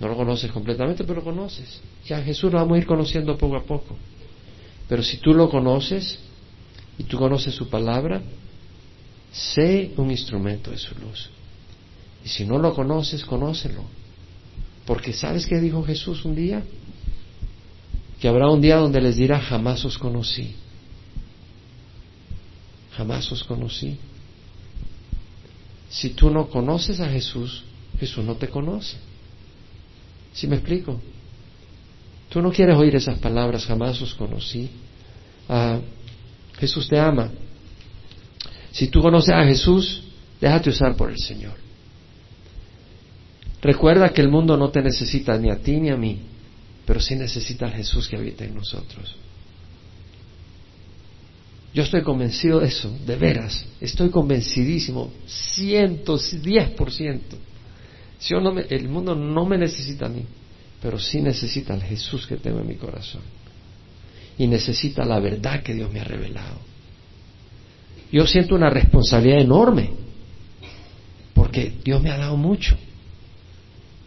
No 0.00 0.08
lo 0.08 0.16
conoces 0.16 0.50
completamente, 0.50 1.04
pero 1.04 1.20
lo 1.20 1.24
conoces. 1.24 1.80
Y 2.08 2.12
a 2.12 2.22
Jesús 2.22 2.52
lo 2.52 2.58
vamos 2.58 2.76
a 2.76 2.78
ir 2.78 2.86
conociendo 2.86 3.36
poco 3.38 3.56
a 3.56 3.62
poco. 3.62 3.96
Pero 4.88 5.02
si 5.02 5.18
tú 5.18 5.32
lo 5.32 5.48
conoces, 5.48 6.18
y 6.98 7.04
tú 7.04 7.18
conoces 7.18 7.54
su 7.54 7.68
palabra, 7.68 8.22
sé 9.32 9.92
un 9.96 10.10
instrumento 10.10 10.70
de 10.70 10.78
su 10.78 10.94
luz. 10.96 11.30
Y 12.24 12.28
si 12.28 12.44
no 12.44 12.58
lo 12.58 12.74
conoces, 12.74 13.24
conócelo. 13.24 13.84
Porque 14.86 15.12
¿sabes 15.12 15.46
qué 15.46 15.58
dijo 15.58 15.82
Jesús 15.82 16.24
un 16.24 16.34
día? 16.34 16.62
Que 18.24 18.28
habrá 18.28 18.48
un 18.48 18.62
día 18.62 18.76
donde 18.76 19.02
les 19.02 19.16
dirá, 19.16 19.38
jamás 19.38 19.84
os 19.84 19.98
conocí. 19.98 20.54
Jamás 22.96 23.30
os 23.30 23.44
conocí. 23.44 23.98
Si 25.90 26.08
tú 26.08 26.30
no 26.30 26.48
conoces 26.48 27.00
a 27.00 27.08
Jesús, 27.10 27.64
Jesús 28.00 28.24
no 28.24 28.36
te 28.36 28.48
conoce. 28.48 28.96
¿Sí 30.32 30.46
me 30.46 30.56
explico? 30.56 30.98
Tú 32.30 32.40
no 32.40 32.50
quieres 32.50 32.78
oír 32.78 32.96
esas 32.96 33.18
palabras, 33.18 33.66
jamás 33.66 34.00
os 34.00 34.14
conocí. 34.14 34.70
Ah, 35.46 35.80
Jesús 36.56 36.88
te 36.88 36.98
ama. 36.98 37.30
Si 38.72 38.88
tú 38.88 39.02
conoces 39.02 39.34
a 39.34 39.44
Jesús, 39.44 40.02
déjate 40.40 40.70
usar 40.70 40.96
por 40.96 41.10
el 41.10 41.18
Señor. 41.18 41.58
Recuerda 43.60 44.08
que 44.14 44.22
el 44.22 44.30
mundo 44.30 44.56
no 44.56 44.70
te 44.70 44.80
necesita 44.80 45.36
ni 45.36 45.50
a 45.50 45.58
ti 45.58 45.76
ni 45.76 45.90
a 45.90 45.96
mí, 45.98 46.32
pero 46.86 47.00
sí 47.00 47.16
necesita 47.16 47.66
a 47.66 47.70
Jesús 47.70 48.08
que 48.08 48.16
habita 48.16 48.44
en 48.44 48.54
nosotros. 48.54 49.16
Yo 51.72 51.82
estoy 51.82 52.02
convencido 52.02 52.60
de 52.60 52.68
eso, 52.68 52.96
de 53.04 53.16
veras, 53.16 53.66
estoy 53.80 54.10
convencidísimo, 54.10 55.12
ciento, 55.26 56.18
diez 56.42 56.70
por 56.70 56.92
ciento. 56.92 57.36
el 58.70 58.88
mundo 58.88 59.14
no 59.14 59.44
me 59.44 59.58
necesita 59.58 60.06
a 60.06 60.08
mí, 60.08 60.24
pero 60.80 60.98
sí 60.98 61.20
necesita 61.20 61.74
al 61.74 61.82
Jesús 61.82 62.26
que 62.26 62.36
tengo 62.36 62.60
en 62.60 62.68
mi 62.68 62.76
corazón 62.76 63.22
y 64.38 64.46
necesita 64.46 65.04
la 65.04 65.20
verdad 65.20 65.62
que 65.62 65.74
Dios 65.74 65.92
me 65.92 66.00
ha 66.00 66.04
revelado. 66.04 66.58
Yo 68.10 68.26
siento 68.26 68.54
una 68.54 68.70
responsabilidad 68.70 69.40
enorme 69.40 69.90
porque 71.34 71.72
Dios 71.84 72.02
me 72.02 72.10
ha 72.10 72.18
dado 72.18 72.36
mucho. 72.36 72.76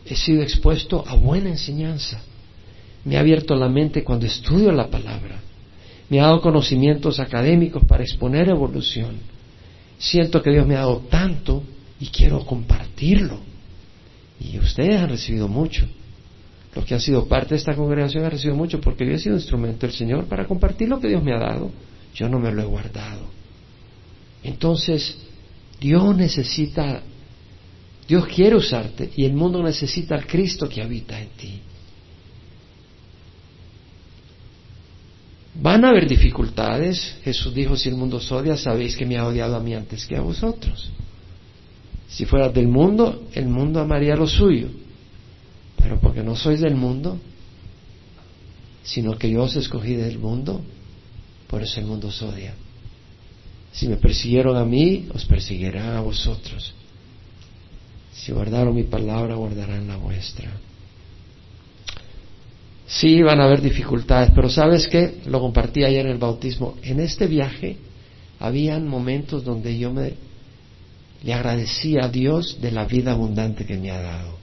he 0.05 0.15
sido 0.15 0.41
expuesto 0.41 1.03
a 1.05 1.15
buena 1.15 1.49
enseñanza. 1.49 2.21
Me 3.07 3.15
ha 3.15 3.21
abierto 3.21 3.55
la 3.55 3.69
mente 3.69 4.03
cuando 4.03 4.25
estudio 4.25 4.69
la 4.73 4.89
palabra. 4.89 5.39
Me 6.09 6.19
ha 6.19 6.23
dado 6.23 6.41
conocimientos 6.41 7.21
académicos 7.21 7.85
para 7.85 8.03
exponer 8.03 8.49
evolución. 8.49 9.15
Siento 9.97 10.43
que 10.43 10.51
Dios 10.51 10.67
me 10.67 10.75
ha 10.75 10.79
dado 10.79 11.03
tanto 11.09 11.63
y 12.01 12.07
quiero 12.07 12.45
compartirlo. 12.45 13.39
Y 14.41 14.59
ustedes 14.59 14.99
han 14.99 15.07
recibido 15.07 15.47
mucho. 15.47 15.87
Los 16.75 16.83
que 16.83 16.95
han 16.95 16.99
sido 16.99 17.29
parte 17.29 17.51
de 17.51 17.59
esta 17.59 17.77
congregación 17.77 18.25
han 18.25 18.31
recibido 18.31 18.57
mucho 18.57 18.81
porque 18.81 19.05
yo 19.05 19.13
he 19.13 19.19
sido 19.19 19.35
instrumento 19.35 19.87
del 19.87 19.95
Señor 19.95 20.25
para 20.25 20.45
compartir 20.45 20.89
lo 20.89 20.99
que 20.99 21.07
Dios 21.07 21.23
me 21.23 21.33
ha 21.33 21.39
dado. 21.39 21.71
Yo 22.13 22.27
no 22.27 22.39
me 22.39 22.51
lo 22.51 22.61
he 22.61 22.65
guardado. 22.65 23.21
Entonces, 24.43 25.17
Dios 25.79 26.13
necesita, 26.13 27.03
Dios 28.05 28.27
quiere 28.27 28.57
usarte 28.57 29.11
y 29.15 29.23
el 29.23 29.31
mundo 29.31 29.63
necesita 29.63 30.15
al 30.15 30.27
Cristo 30.27 30.67
que 30.67 30.81
habita 30.81 31.17
en 31.21 31.29
ti. 31.29 31.61
Van 35.59 35.83
a 35.83 35.89
haber 35.89 36.07
dificultades. 36.07 37.17
Jesús 37.23 37.53
dijo, 37.53 37.75
si 37.75 37.89
el 37.89 37.95
mundo 37.95 38.17
os 38.17 38.31
odia, 38.31 38.55
sabéis 38.57 38.95
que 38.95 39.05
me 39.05 39.17
ha 39.17 39.25
odiado 39.25 39.55
a 39.55 39.59
mí 39.59 39.73
antes 39.73 40.05
que 40.05 40.15
a 40.15 40.21
vosotros. 40.21 40.91
Si 42.07 42.25
fueras 42.25 42.53
del 42.53 42.67
mundo, 42.67 43.27
el 43.33 43.47
mundo 43.47 43.79
amaría 43.79 44.15
lo 44.15 44.27
suyo. 44.27 44.69
Pero 45.77 45.99
porque 45.99 46.23
no 46.23 46.35
sois 46.35 46.61
del 46.61 46.75
mundo, 46.75 47.19
sino 48.83 49.17
que 49.17 49.29
yo 49.29 49.43
os 49.43 49.55
escogí 49.55 49.95
del 49.95 50.19
mundo, 50.19 50.61
por 51.47 51.61
eso 51.61 51.79
el 51.79 51.85
mundo 51.85 52.07
os 52.07 52.21
odia. 52.21 52.53
Si 53.71 53.87
me 53.87 53.97
persiguieron 53.97 54.57
a 54.57 54.65
mí, 54.65 55.07
os 55.13 55.25
persiguirán 55.25 55.95
a 55.95 56.01
vosotros. 56.01 56.73
Si 58.13 58.31
guardaron 58.31 58.75
mi 58.75 58.83
palabra, 58.83 59.35
guardarán 59.35 59.87
la 59.87 59.97
vuestra. 59.97 60.51
Sí, 62.87 63.21
van 63.21 63.41
a 63.41 63.45
haber 63.45 63.61
dificultades, 63.61 64.31
pero 64.33 64.49
¿sabes 64.49 64.87
qué? 64.87 65.19
Lo 65.25 65.41
compartí 65.41 65.83
ayer 65.83 66.05
en 66.05 66.13
el 66.13 66.17
bautismo. 66.17 66.77
En 66.83 67.01
este 67.01 67.27
viaje 67.27 67.77
habían 68.39 68.87
momentos 68.87 69.43
donde 69.43 69.77
yo 69.77 69.91
me 69.91 70.13
le 71.23 71.33
agradecía 71.33 72.05
a 72.05 72.09
Dios 72.09 72.61
de 72.61 72.71
la 72.71 72.85
vida 72.85 73.11
abundante 73.11 73.65
que 73.65 73.77
me 73.77 73.91
ha 73.91 73.99
dado. 73.99 74.37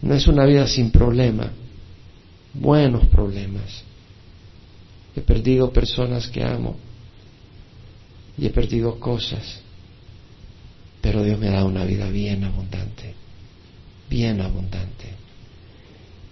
No 0.00 0.14
es 0.14 0.26
una 0.26 0.44
vida 0.44 0.66
sin 0.66 0.90
problema, 0.90 1.52
buenos 2.52 3.06
problemas. 3.06 3.84
He 5.14 5.20
perdido 5.20 5.72
personas 5.72 6.26
que 6.26 6.42
amo 6.42 6.76
y 8.36 8.46
he 8.46 8.50
perdido 8.50 8.98
cosas, 8.98 9.60
pero 11.00 11.22
Dios 11.22 11.38
me 11.38 11.48
ha 11.48 11.52
dado 11.52 11.66
una 11.66 11.84
vida 11.84 12.08
bien 12.08 12.42
abundante, 12.42 13.14
bien 14.10 14.40
abundante 14.40 15.21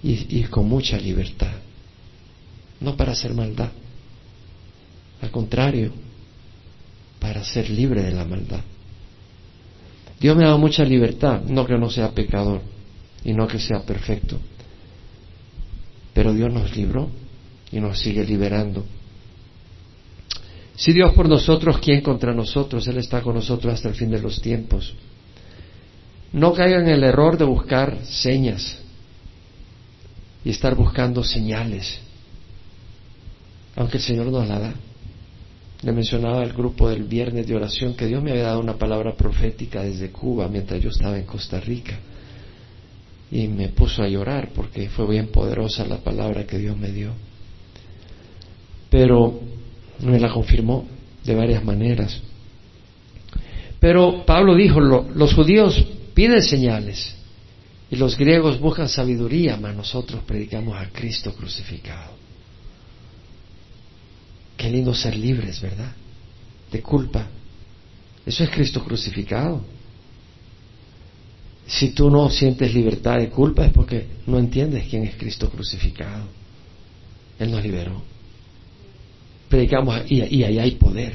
y, 0.02 0.42
con 0.44 0.68
mucha 0.68 0.98
libertad, 0.98 1.52
no 2.80 2.96
para 2.96 3.12
hacer 3.12 3.34
maldad, 3.34 3.70
al 5.20 5.30
contrario, 5.30 5.92
para 7.18 7.44
ser 7.44 7.68
libre 7.68 8.02
de 8.02 8.12
la 8.12 8.24
maldad. 8.24 8.60
Dios 10.18 10.36
me 10.36 10.44
ha 10.44 10.48
dado 10.48 10.58
mucha 10.58 10.84
libertad, 10.84 11.42
no 11.42 11.66
que 11.66 11.76
no 11.76 11.90
sea 11.90 12.12
pecador 12.12 12.62
y 13.24 13.32
no 13.32 13.46
que 13.46 13.58
sea 13.58 13.82
perfecto, 13.82 14.38
pero 16.14 16.32
Dios 16.32 16.52
nos 16.52 16.74
libró 16.74 17.10
y 17.70 17.80
nos 17.80 17.98
sigue 17.98 18.24
liberando. 18.24 18.84
Si 20.76 20.94
Dios 20.94 21.12
por 21.12 21.28
nosotros, 21.28 21.78
¿quién 21.78 22.00
contra 22.00 22.32
nosotros? 22.32 22.86
Él 22.88 22.96
está 22.96 23.20
con 23.20 23.34
nosotros 23.34 23.74
hasta 23.74 23.90
el 23.90 23.94
fin 23.94 24.10
de 24.10 24.20
los 24.20 24.40
tiempos. 24.40 24.94
No 26.32 26.54
caigan 26.54 26.84
en 26.84 26.94
el 26.94 27.04
error 27.04 27.36
de 27.36 27.44
buscar 27.44 27.98
señas 28.04 28.78
y 30.44 30.50
estar 30.50 30.74
buscando 30.74 31.22
señales, 31.22 32.00
aunque 33.76 33.98
el 33.98 34.02
Señor 34.02 34.26
nos 34.26 34.48
la 34.48 34.58
da. 34.58 34.74
Le 35.82 35.92
mencionaba 35.92 36.42
al 36.42 36.52
grupo 36.52 36.90
del 36.90 37.04
viernes 37.04 37.46
de 37.46 37.56
oración 37.56 37.94
que 37.94 38.06
Dios 38.06 38.22
me 38.22 38.32
había 38.32 38.44
dado 38.44 38.60
una 38.60 38.76
palabra 38.76 39.14
profética 39.14 39.82
desde 39.82 40.10
Cuba 40.10 40.48
mientras 40.48 40.80
yo 40.82 40.90
estaba 40.90 41.18
en 41.18 41.24
Costa 41.24 41.58
Rica. 41.58 41.98
Y 43.30 43.48
me 43.48 43.68
puso 43.68 44.02
a 44.02 44.08
llorar 44.08 44.50
porque 44.54 44.88
fue 44.90 45.06
bien 45.08 45.28
poderosa 45.28 45.86
la 45.86 45.98
palabra 45.98 46.46
que 46.46 46.58
Dios 46.58 46.76
me 46.76 46.90
dio. 46.90 47.12
Pero 48.90 49.40
me 50.00 50.18
la 50.18 50.30
confirmó 50.30 50.86
de 51.24 51.34
varias 51.34 51.64
maneras. 51.64 52.20
Pero 53.78 54.26
Pablo 54.26 54.54
dijo, 54.54 54.80
los 54.80 55.32
judíos 55.32 55.82
piden 56.12 56.42
señales 56.42 57.16
y 57.90 57.96
los 57.96 58.16
griegos 58.16 58.60
buscan 58.60 58.88
sabiduría, 58.88 59.56
mas 59.56 59.74
nosotros 59.74 60.22
predicamos 60.24 60.76
a 60.76 60.88
Cristo 60.90 61.34
crucificado. 61.34 62.12
Qué 64.56 64.70
lindo 64.70 64.94
ser 64.94 65.16
libres, 65.16 65.60
¿verdad? 65.60 65.92
De 66.70 66.82
culpa. 66.82 67.26
Eso 68.24 68.44
es 68.44 68.50
Cristo 68.50 68.84
crucificado. 68.84 69.62
Si 71.66 71.90
tú 71.90 72.10
no 72.10 72.30
sientes 72.30 72.72
libertad 72.74 73.18
de 73.18 73.30
culpa 73.30 73.64
es 73.64 73.72
porque 73.72 74.06
no 74.26 74.38
entiendes 74.38 74.86
quién 74.88 75.04
es 75.04 75.16
Cristo 75.16 75.48
crucificado. 75.50 76.24
Él 77.38 77.50
nos 77.50 77.62
liberó 77.62 78.02
predicamos 79.50 80.00
y, 80.08 80.22
y 80.36 80.44
ahí 80.44 80.58
hay 80.58 80.70
poder. 80.76 81.12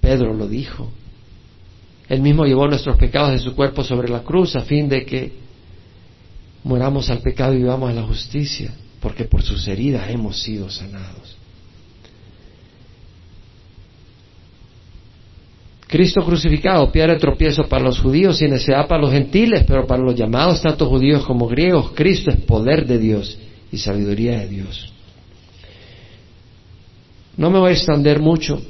Pedro 0.00 0.34
lo 0.34 0.46
dijo. 0.46 0.92
Él 2.10 2.22
mismo 2.22 2.44
llevó 2.44 2.66
nuestros 2.66 2.96
pecados 2.96 3.30
de 3.30 3.38
su 3.38 3.54
cuerpo 3.54 3.84
sobre 3.84 4.08
la 4.08 4.24
cruz 4.24 4.56
a 4.56 4.62
fin 4.62 4.88
de 4.88 5.06
que 5.06 5.32
moramos 6.64 7.08
al 7.08 7.20
pecado 7.20 7.54
y 7.54 7.58
vivamos 7.58 7.88
a 7.88 7.94
la 7.94 8.02
justicia, 8.02 8.74
porque 9.00 9.26
por 9.26 9.42
sus 9.42 9.68
heridas 9.68 10.10
hemos 10.10 10.42
sido 10.42 10.68
sanados. 10.68 11.36
Cristo 15.86 16.24
crucificado, 16.24 16.90
piedra 16.90 17.14
de 17.14 17.20
tropiezo 17.20 17.68
para 17.68 17.84
los 17.84 18.00
judíos 18.00 18.42
y 18.42 18.48
necesidad 18.48 18.88
para 18.88 19.02
los 19.02 19.12
gentiles, 19.12 19.62
pero 19.64 19.86
para 19.86 20.02
los 20.02 20.16
llamados 20.16 20.60
tanto 20.60 20.88
judíos 20.88 21.24
como 21.24 21.46
griegos, 21.46 21.92
Cristo 21.94 22.32
es 22.32 22.38
poder 22.38 22.86
de 22.86 22.98
Dios 22.98 23.38
y 23.70 23.78
sabiduría 23.78 24.40
de 24.40 24.48
Dios. 24.48 24.92
No 27.36 27.50
me 27.50 27.60
voy 27.60 27.70
a 27.70 27.74
extender 27.74 28.18
mucho, 28.18 28.60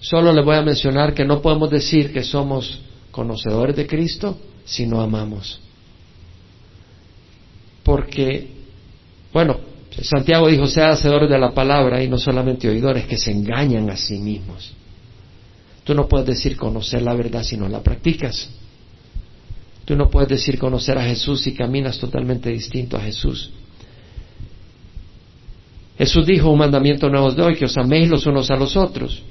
solo 0.00 0.32
le 0.32 0.42
voy 0.42 0.56
a 0.56 0.62
mencionar 0.62 1.14
que 1.14 1.24
no 1.24 1.40
podemos 1.42 1.70
decir 1.70 2.12
que 2.12 2.22
somos 2.22 2.80
conocedores 3.10 3.76
de 3.76 3.86
Cristo 3.86 4.38
si 4.64 4.86
no 4.86 5.00
amamos. 5.00 5.60
Porque, 7.82 8.50
bueno, 9.32 9.58
Santiago 10.02 10.48
dijo, 10.48 10.66
sea 10.66 10.90
hacedores 10.90 11.28
de 11.28 11.38
la 11.38 11.52
palabra 11.52 12.02
y 12.02 12.08
no 12.08 12.18
solamente 12.18 12.68
oidores 12.68 13.06
que 13.06 13.16
se 13.16 13.32
engañan 13.32 13.90
a 13.90 13.96
sí 13.96 14.18
mismos. 14.18 14.72
Tú 15.84 15.94
no 15.94 16.06
puedes 16.06 16.26
decir 16.26 16.56
conocer 16.56 17.02
la 17.02 17.14
verdad 17.14 17.42
si 17.42 17.56
no 17.56 17.68
la 17.68 17.82
practicas. 17.82 18.50
Tú 19.84 19.96
no 19.96 20.10
puedes 20.10 20.28
decir 20.28 20.58
conocer 20.58 20.98
a 20.98 21.04
Jesús 21.04 21.40
si 21.40 21.54
caminas 21.54 21.98
totalmente 21.98 22.50
distinto 22.50 22.96
a 22.96 23.00
Jesús. 23.00 23.50
Jesús 25.96 26.26
dijo, 26.26 26.50
un 26.50 26.58
mandamiento 26.58 27.08
nuevo 27.08 27.26
os 27.26 27.34
doy, 27.34 27.56
que 27.56 27.64
os 27.64 27.76
améis 27.76 28.08
los 28.08 28.26
unos 28.26 28.50
a 28.50 28.56
los 28.56 28.76
otros. 28.76 29.22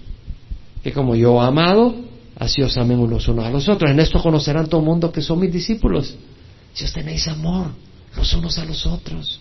Que 0.83 0.91
como 0.91 1.15
yo 1.15 1.41
he 1.41 1.45
amado, 1.45 1.95
así 2.37 2.61
os 2.61 2.77
amemos 2.77 3.09
los 3.09 3.27
unos 3.27 3.45
a 3.45 3.49
los 3.49 3.67
otros. 3.67 3.91
En 3.91 3.99
esto 3.99 4.21
conocerán 4.21 4.67
todo 4.67 4.81
el 4.81 4.87
mundo 4.87 5.11
que 5.11 5.21
son 5.21 5.39
mis 5.39 5.51
discípulos. 5.51 6.15
Si 6.73 6.85
os 6.85 6.93
tenéis 6.93 7.27
amor 7.27 7.71
los 8.15 8.33
unos 8.33 8.57
a 8.57 8.65
los 8.65 8.85
otros. 8.85 9.39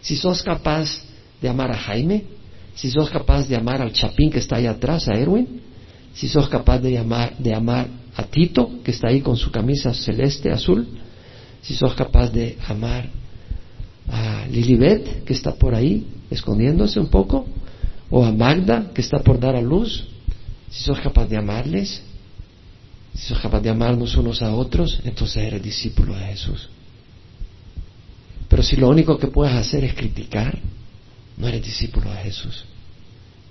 Si 0.00 0.16
sos 0.16 0.42
capaz 0.42 0.88
de 1.40 1.48
amar 1.48 1.70
a 1.70 1.76
Jaime, 1.76 2.24
si 2.74 2.90
sos 2.90 3.10
capaz 3.10 3.48
de 3.48 3.56
amar 3.56 3.82
al 3.82 3.92
Chapín 3.92 4.30
que 4.30 4.38
está 4.38 4.56
ahí 4.56 4.66
atrás, 4.66 5.08
a 5.08 5.14
Erwin, 5.14 5.60
si 6.14 6.28
sos 6.28 6.48
capaz 6.48 6.78
de 6.78 6.98
amar, 6.98 7.36
de 7.38 7.54
amar 7.54 7.88
a 8.16 8.22
Tito, 8.24 8.82
que 8.84 8.92
está 8.92 9.08
ahí 9.08 9.20
con 9.20 9.36
su 9.36 9.50
camisa 9.50 9.92
celeste, 9.94 10.50
azul, 10.50 10.86
si 11.62 11.74
sos 11.74 11.94
capaz 11.94 12.30
de 12.30 12.56
amar 12.68 13.08
a 14.08 14.46
Lilibet, 14.50 15.24
que 15.24 15.32
está 15.32 15.52
por 15.54 15.74
ahí, 15.74 16.06
escondiéndose 16.30 16.98
un 16.98 17.08
poco, 17.08 17.46
o 18.10 18.24
a 18.24 18.32
Magda, 18.32 18.90
que 18.94 19.00
está 19.00 19.18
por 19.18 19.38
dar 19.38 19.54
a 19.54 19.60
luz, 19.60 20.08
si 20.70 20.84
sos 20.84 21.00
capaz 21.00 21.26
de 21.26 21.36
amarles, 21.36 22.02
si 23.14 23.26
sos 23.26 23.40
capaz 23.40 23.60
de 23.60 23.70
amarnos 23.70 24.16
unos 24.16 24.42
a 24.42 24.54
otros, 24.54 25.00
entonces 25.04 25.38
eres 25.38 25.62
discípulo 25.62 26.14
de 26.14 26.26
Jesús. 26.26 26.68
Pero 28.48 28.62
si 28.62 28.76
lo 28.76 28.88
único 28.88 29.18
que 29.18 29.28
puedes 29.28 29.54
hacer 29.54 29.84
es 29.84 29.94
criticar, 29.94 30.58
no 31.36 31.48
eres 31.48 31.62
discípulo 31.62 32.10
de 32.10 32.18
Jesús. 32.18 32.64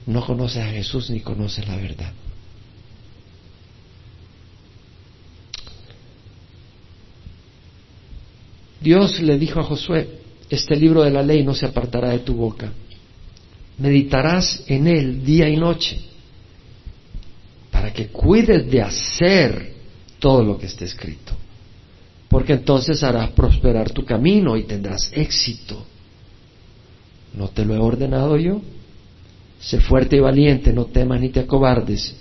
No 0.06 0.26
conoces 0.26 0.64
a 0.64 0.70
Jesús 0.70 1.10
ni 1.10 1.22
conoces 1.22 1.68
la 1.68 1.76
verdad. 1.76 2.14
Dios 8.80 9.20
le 9.20 9.38
dijo 9.38 9.60
a 9.60 9.64
Josué, 9.64 10.22
este 10.50 10.76
libro 10.76 11.04
de 11.04 11.12
la 11.12 11.24
ley 11.24 11.44
no 11.44 11.54
se 11.54 11.66
apartará 11.66 12.10
de 12.10 12.20
tu 12.20 12.36
boca. 12.36 12.72
Meditarás 13.80 14.64
en 14.68 14.88
él 14.88 15.26
día 15.26 15.50
y 15.50 15.58
noche 15.58 16.00
para 17.78 17.94
que 17.94 18.08
cuides 18.08 18.68
de 18.72 18.82
hacer 18.82 19.72
todo 20.18 20.44
lo 20.44 20.58
que 20.58 20.66
esté 20.66 20.86
escrito. 20.86 21.34
porque 22.28 22.54
entonces 22.54 23.04
harás 23.04 23.30
prosperar 23.32 23.92
tu 23.92 24.04
camino 24.04 24.58
y 24.58 24.64
tendrás 24.64 25.12
éxito. 25.14 25.86
¿No 27.34 27.50
te 27.50 27.64
lo 27.64 27.76
he 27.76 27.78
ordenado 27.78 28.36
yo? 28.36 28.62
Sé 29.60 29.80
fuerte 29.80 30.18
y 30.18 30.20
valiente, 30.20 30.74
no 30.74 30.86
temas 30.86 31.22
ni 31.22 31.30
te 31.30 31.42
acobardes, 31.42 32.16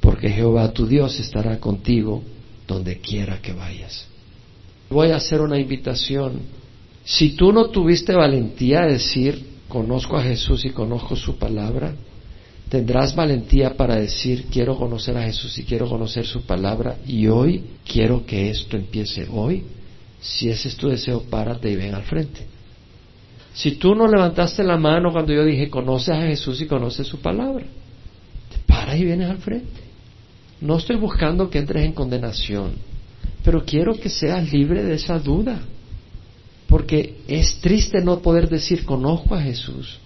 porque 0.00 0.30
Jehová 0.30 0.72
tu 0.72 0.86
Dios 0.86 1.18
estará 1.18 1.58
contigo 1.58 2.22
donde 2.66 2.98
quiera 2.98 3.42
que 3.42 3.52
vayas. 3.52 4.06
Voy 4.88 5.10
a 5.10 5.16
hacer 5.16 5.40
una 5.40 5.58
invitación. 5.58 6.40
Si 7.04 7.30
tú 7.30 7.52
no 7.52 7.70
tuviste 7.70 8.14
valentía 8.14 8.82
de 8.82 8.92
decir, 8.92 9.46
conozco 9.68 10.16
a 10.16 10.22
Jesús 10.22 10.64
y 10.64 10.70
conozco 10.70 11.14
su 11.14 11.36
palabra, 11.36 11.92
tendrás 12.68 13.14
valentía 13.14 13.76
para 13.76 13.96
decir, 13.96 14.46
quiero 14.50 14.76
conocer 14.76 15.16
a 15.16 15.22
Jesús 15.22 15.56
y 15.58 15.64
quiero 15.64 15.88
conocer 15.88 16.26
su 16.26 16.42
palabra 16.42 16.96
y 17.06 17.26
hoy 17.28 17.64
quiero 17.86 18.26
que 18.26 18.50
esto 18.50 18.76
empiece 18.76 19.26
hoy. 19.30 19.64
Si 20.20 20.48
ese 20.48 20.68
es 20.68 20.76
tu 20.76 20.88
deseo, 20.88 21.22
párate 21.22 21.70
y 21.70 21.76
ven 21.76 21.94
al 21.94 22.02
frente. 22.02 22.46
Si 23.54 23.72
tú 23.72 23.94
no 23.94 24.08
levantaste 24.08 24.62
la 24.64 24.76
mano 24.76 25.12
cuando 25.12 25.32
yo 25.32 25.44
dije, 25.44 25.70
conoces 25.70 26.10
a 26.10 26.26
Jesús 26.26 26.60
y 26.60 26.66
conoces 26.66 27.06
su 27.06 27.20
palabra, 27.20 27.64
te 28.50 28.58
paras 28.66 28.98
y 28.98 29.04
vienes 29.04 29.30
al 29.30 29.38
frente. 29.38 29.80
No 30.60 30.78
estoy 30.78 30.96
buscando 30.96 31.48
que 31.48 31.58
entres 31.58 31.84
en 31.84 31.92
condenación, 31.92 32.72
pero 33.44 33.64
quiero 33.64 33.94
que 33.98 34.08
seas 34.08 34.52
libre 34.52 34.82
de 34.82 34.94
esa 34.94 35.18
duda. 35.18 35.60
Porque 36.66 37.18
es 37.28 37.60
triste 37.60 38.00
no 38.02 38.18
poder 38.20 38.48
decir, 38.48 38.84
conozco 38.84 39.34
a 39.34 39.42
Jesús. 39.42 39.98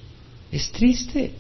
Es 0.52 0.70
triste. 0.70 1.32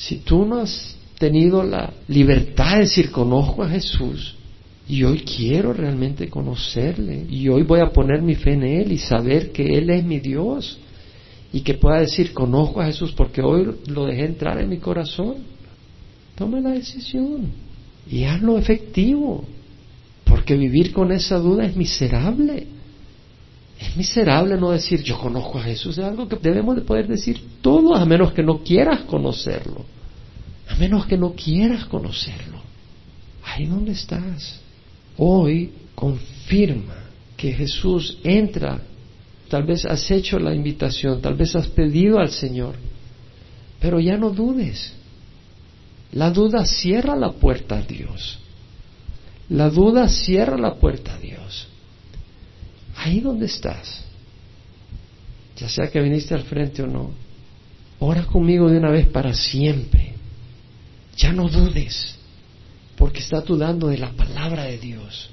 Si 0.00 0.16
tú 0.16 0.46
no 0.46 0.60
has 0.60 0.96
tenido 1.18 1.62
la 1.62 1.92
libertad 2.08 2.76
de 2.76 2.80
decir, 2.80 3.10
conozco 3.10 3.62
a 3.62 3.68
Jesús, 3.68 4.34
y 4.88 5.04
hoy 5.04 5.20
quiero 5.20 5.74
realmente 5.74 6.30
conocerle, 6.30 7.26
y 7.28 7.48
hoy 7.48 7.64
voy 7.64 7.80
a 7.80 7.92
poner 7.92 8.22
mi 8.22 8.34
fe 8.34 8.54
en 8.54 8.62
Él 8.62 8.92
y 8.92 8.98
saber 8.98 9.52
que 9.52 9.76
Él 9.76 9.90
es 9.90 10.02
mi 10.02 10.18
Dios, 10.18 10.78
y 11.52 11.60
que 11.60 11.74
pueda 11.74 12.00
decir, 12.00 12.32
conozco 12.32 12.80
a 12.80 12.86
Jesús 12.86 13.12
porque 13.12 13.42
hoy 13.42 13.76
lo 13.88 14.06
dejé 14.06 14.24
entrar 14.24 14.58
en 14.58 14.70
mi 14.70 14.78
corazón. 14.78 15.34
Tome 16.34 16.62
la 16.62 16.70
decisión 16.70 17.50
y 18.10 18.24
hazlo 18.24 18.56
efectivo, 18.56 19.44
porque 20.24 20.56
vivir 20.56 20.94
con 20.94 21.12
esa 21.12 21.38
duda 21.38 21.66
es 21.66 21.76
miserable. 21.76 22.66
Es 23.80 23.96
miserable 23.96 24.56
no 24.56 24.70
decir 24.70 25.02
yo 25.02 25.18
conozco 25.18 25.58
a 25.58 25.62
Jesús, 25.62 25.98
es 25.98 26.04
algo 26.04 26.28
que 26.28 26.36
debemos 26.36 26.76
de 26.76 26.82
poder 26.82 27.08
decir 27.08 27.42
todos, 27.62 27.98
a 27.98 28.04
menos 28.04 28.32
que 28.32 28.42
no 28.42 28.58
quieras 28.58 29.00
conocerlo, 29.06 29.84
a 30.68 30.76
menos 30.76 31.06
que 31.06 31.16
no 31.16 31.32
quieras 31.32 31.86
conocerlo. 31.86 32.60
Ahí 33.42 33.66
donde 33.66 33.92
estás. 33.92 34.60
Hoy 35.16 35.72
confirma 35.94 36.94
que 37.36 37.52
Jesús 37.52 38.18
entra 38.22 38.82
Tal 39.50 39.64
vez 39.64 39.84
has 39.84 40.08
hecho 40.12 40.38
la 40.38 40.54
invitación, 40.54 41.20
tal 41.20 41.34
vez 41.34 41.56
has 41.56 41.66
pedido 41.66 42.20
al 42.20 42.30
Señor, 42.30 42.76
pero 43.80 43.98
ya 43.98 44.16
no 44.16 44.30
dudes. 44.30 44.92
La 46.12 46.30
duda 46.30 46.64
cierra 46.64 47.16
la 47.16 47.32
puerta 47.32 47.78
a 47.78 47.82
Dios. 47.82 48.38
La 49.48 49.68
duda 49.68 50.08
cierra 50.08 50.56
la 50.56 50.74
puerta 50.74 51.16
a 51.16 51.18
Dios. 51.18 51.66
Ahí 53.02 53.20
donde 53.20 53.46
estás, 53.46 54.04
ya 55.56 55.70
sea 55.70 55.90
que 55.90 56.02
viniste 56.02 56.34
al 56.34 56.42
frente 56.42 56.82
o 56.82 56.86
no, 56.86 57.12
ora 57.98 58.26
conmigo 58.26 58.68
de 58.68 58.76
una 58.76 58.90
vez 58.90 59.08
para 59.08 59.32
siempre. 59.32 60.12
Ya 61.16 61.32
no 61.32 61.48
dudes, 61.48 62.16
porque 62.96 63.20
estás 63.20 63.46
dudando 63.46 63.88
de 63.88 63.96
la 63.96 64.10
palabra 64.10 64.64
de 64.64 64.76
Dios. 64.76 65.30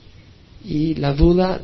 Y 0.64 0.96
la 0.96 1.14
duda 1.14 1.60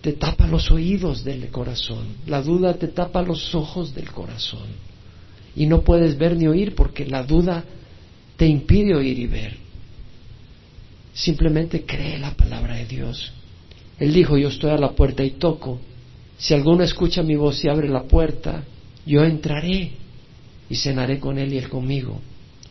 te 0.00 0.14
tapa 0.14 0.46
los 0.46 0.70
oídos 0.70 1.22
del 1.22 1.50
corazón, 1.50 2.06
la 2.26 2.40
duda 2.40 2.72
te 2.74 2.88
tapa 2.88 3.20
los 3.20 3.54
ojos 3.54 3.94
del 3.94 4.10
corazón 4.10 4.68
y 5.54 5.66
no 5.66 5.82
puedes 5.82 6.16
ver 6.16 6.34
ni 6.34 6.46
oír 6.46 6.74
porque 6.74 7.04
la 7.04 7.24
duda 7.24 7.62
te 8.38 8.46
impide 8.46 8.94
oír 8.94 9.18
y 9.18 9.26
ver. 9.26 9.58
Simplemente 11.12 11.84
cree 11.84 12.18
la 12.18 12.34
palabra 12.34 12.76
de 12.76 12.86
Dios. 12.86 13.34
Él 14.00 14.14
dijo, 14.14 14.38
yo 14.38 14.48
estoy 14.48 14.70
a 14.70 14.78
la 14.78 14.92
puerta 14.92 15.22
y 15.22 15.32
toco. 15.32 15.78
Si 16.38 16.54
alguno 16.54 16.82
escucha 16.82 17.22
mi 17.22 17.36
voz 17.36 17.62
y 17.62 17.68
abre 17.68 17.88
la 17.88 18.04
puerta, 18.04 18.64
yo 19.04 19.22
entraré 19.22 19.92
y 20.70 20.74
cenaré 20.74 21.20
con 21.20 21.38
él 21.38 21.52
y 21.52 21.58
él 21.58 21.68
conmigo. 21.68 22.18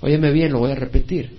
Óyeme 0.02 0.32
bien, 0.32 0.52
lo 0.52 0.60
voy 0.60 0.72
a 0.72 0.76
repetir. 0.76 1.30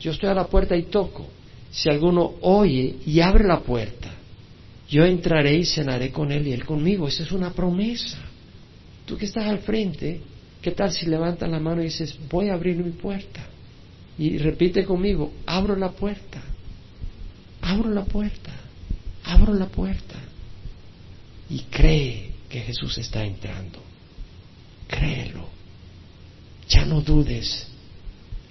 Yo 0.00 0.12
estoy 0.12 0.30
a 0.30 0.34
la 0.34 0.46
puerta 0.46 0.74
y 0.74 0.84
toco. 0.84 1.26
Si 1.70 1.90
alguno 1.90 2.36
oye 2.40 2.96
y 3.04 3.20
abre 3.20 3.46
la 3.46 3.60
puerta, 3.60 4.10
yo 4.88 5.04
entraré 5.04 5.56
y 5.56 5.66
cenaré 5.66 6.10
con 6.10 6.32
él 6.32 6.46
y 6.46 6.52
él 6.52 6.64
conmigo. 6.64 7.06
Esa 7.06 7.24
es 7.24 7.32
una 7.32 7.52
promesa. 7.52 8.18
Tú 9.04 9.18
que 9.18 9.26
estás 9.26 9.44
al 9.44 9.58
frente, 9.58 10.20
¿qué 10.62 10.70
tal 10.70 10.90
si 10.90 11.04
levantas 11.06 11.50
la 11.50 11.60
mano 11.60 11.82
y 11.82 11.86
dices, 11.86 12.18
voy 12.30 12.48
a 12.48 12.54
abrir 12.54 12.76
mi 12.76 12.92
puerta? 12.92 13.46
Y 14.18 14.38
repite 14.38 14.84
conmigo, 14.84 15.32
abro 15.44 15.76
la 15.76 15.90
puerta, 15.90 16.42
abro 17.60 17.90
la 17.90 18.04
puerta, 18.04 18.52
abro 19.28 19.54
la 19.54 19.66
puerta. 19.66 20.16
Y 21.50 21.60
cree 21.70 22.32
que 22.48 22.60
Jesús 22.60 22.98
está 22.98 23.24
entrando. 23.24 23.78
Créelo. 24.86 25.46
Ya 26.68 26.84
no 26.84 27.02
dudes. 27.02 27.68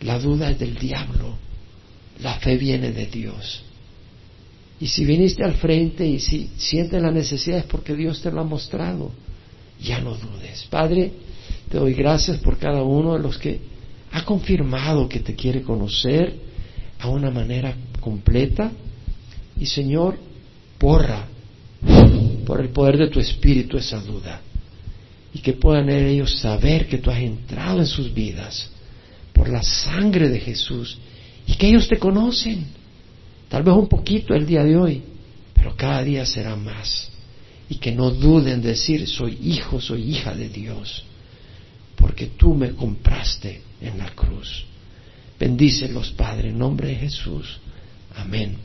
La 0.02 0.20
duda 0.20 0.52
es 0.52 0.60
del 0.60 0.78
diablo. 0.78 1.36
La 2.22 2.40
fe 2.40 2.58
viene 2.58 2.92
de 2.92 3.08
Dios. 3.08 3.64
Y 4.80 4.88
si 4.88 5.06
viniste 5.06 5.44
al 5.44 5.56
frente 5.56 6.06
y 6.06 6.20
si 6.20 6.52
sientes 6.58 7.02
la 7.02 7.12
necesidad 7.12 7.60
es 7.60 7.66
porque 7.66 7.96
Dios 7.96 8.22
te 8.22 8.32
lo 8.32 8.42
ha 8.42 8.44
mostrado. 8.44 9.12
Ya 9.82 10.00
no 10.00 10.16
dudes. 10.16 10.66
Padre, 10.70 11.12
te 11.70 11.78
doy 11.78 11.94
gracias 11.94 12.38
por 12.38 12.58
cada 12.58 12.84
uno 12.84 13.14
de 13.14 13.20
los 13.20 13.38
que 13.38 13.60
ha 14.12 14.24
confirmado 14.24 15.10
que 15.10 15.20
te 15.20 15.36
quiere 15.36 15.64
conocer 15.64 16.36
a 17.00 17.10
una 17.10 17.32
manera 17.32 17.76
completa. 18.00 18.72
Y 19.60 19.66
Señor, 19.66 20.27
borra 20.80 21.28
por 22.46 22.62
el 22.62 22.70
poder 22.70 22.98
de 22.98 23.10
tu 23.10 23.20
Espíritu 23.20 23.78
esa 23.78 24.00
duda. 24.02 24.42
Y 25.34 25.40
que 25.40 25.54
puedan 25.54 25.90
ellos 25.90 26.40
saber 26.40 26.88
que 26.88 26.98
tú 26.98 27.12
has 27.12 27.20
entrado 27.20 27.80
en 27.80 27.86
sus 27.86 28.14
vidas 28.14 28.70
por 29.34 29.50
la 29.50 29.62
sangre 29.62 30.30
de 30.30 30.40
Jesús 30.40 30.98
y 31.46 31.54
que 31.54 31.68
ellos 31.68 31.88
te 31.88 31.98
conocen 31.98 32.66
Tal 33.50 33.64
vez 33.64 33.76
un 33.76 33.88
poquito 33.88 34.34
el 34.34 34.46
día 34.46 34.64
de 34.64 34.76
hoy, 34.76 35.02
pero 35.54 35.76
cada 35.76 36.04
día 36.04 36.26
será 36.26 36.56
más. 36.56 37.10
Y 37.70 37.76
que 37.76 37.92
no 37.92 38.12
duden 38.12 38.62
decir, 38.62 39.08
soy 39.08 39.38
hijo, 39.42 39.82
soy 39.82 40.04
hija 40.04 40.34
de 40.34 40.50
Dios, 40.50 41.04
porque 41.96 42.28
tú 42.28 42.54
me 42.54 42.72
compraste 42.72 43.62
en 43.82 43.98
la 43.98 44.10
cruz. 44.12 44.66
Bendícelos, 45.40 46.12
Padre, 46.12 46.50
en 46.50 46.58
nombre 46.58 46.90
de 46.90 46.96
Jesús. 46.96 47.60
Amén. 48.16 48.56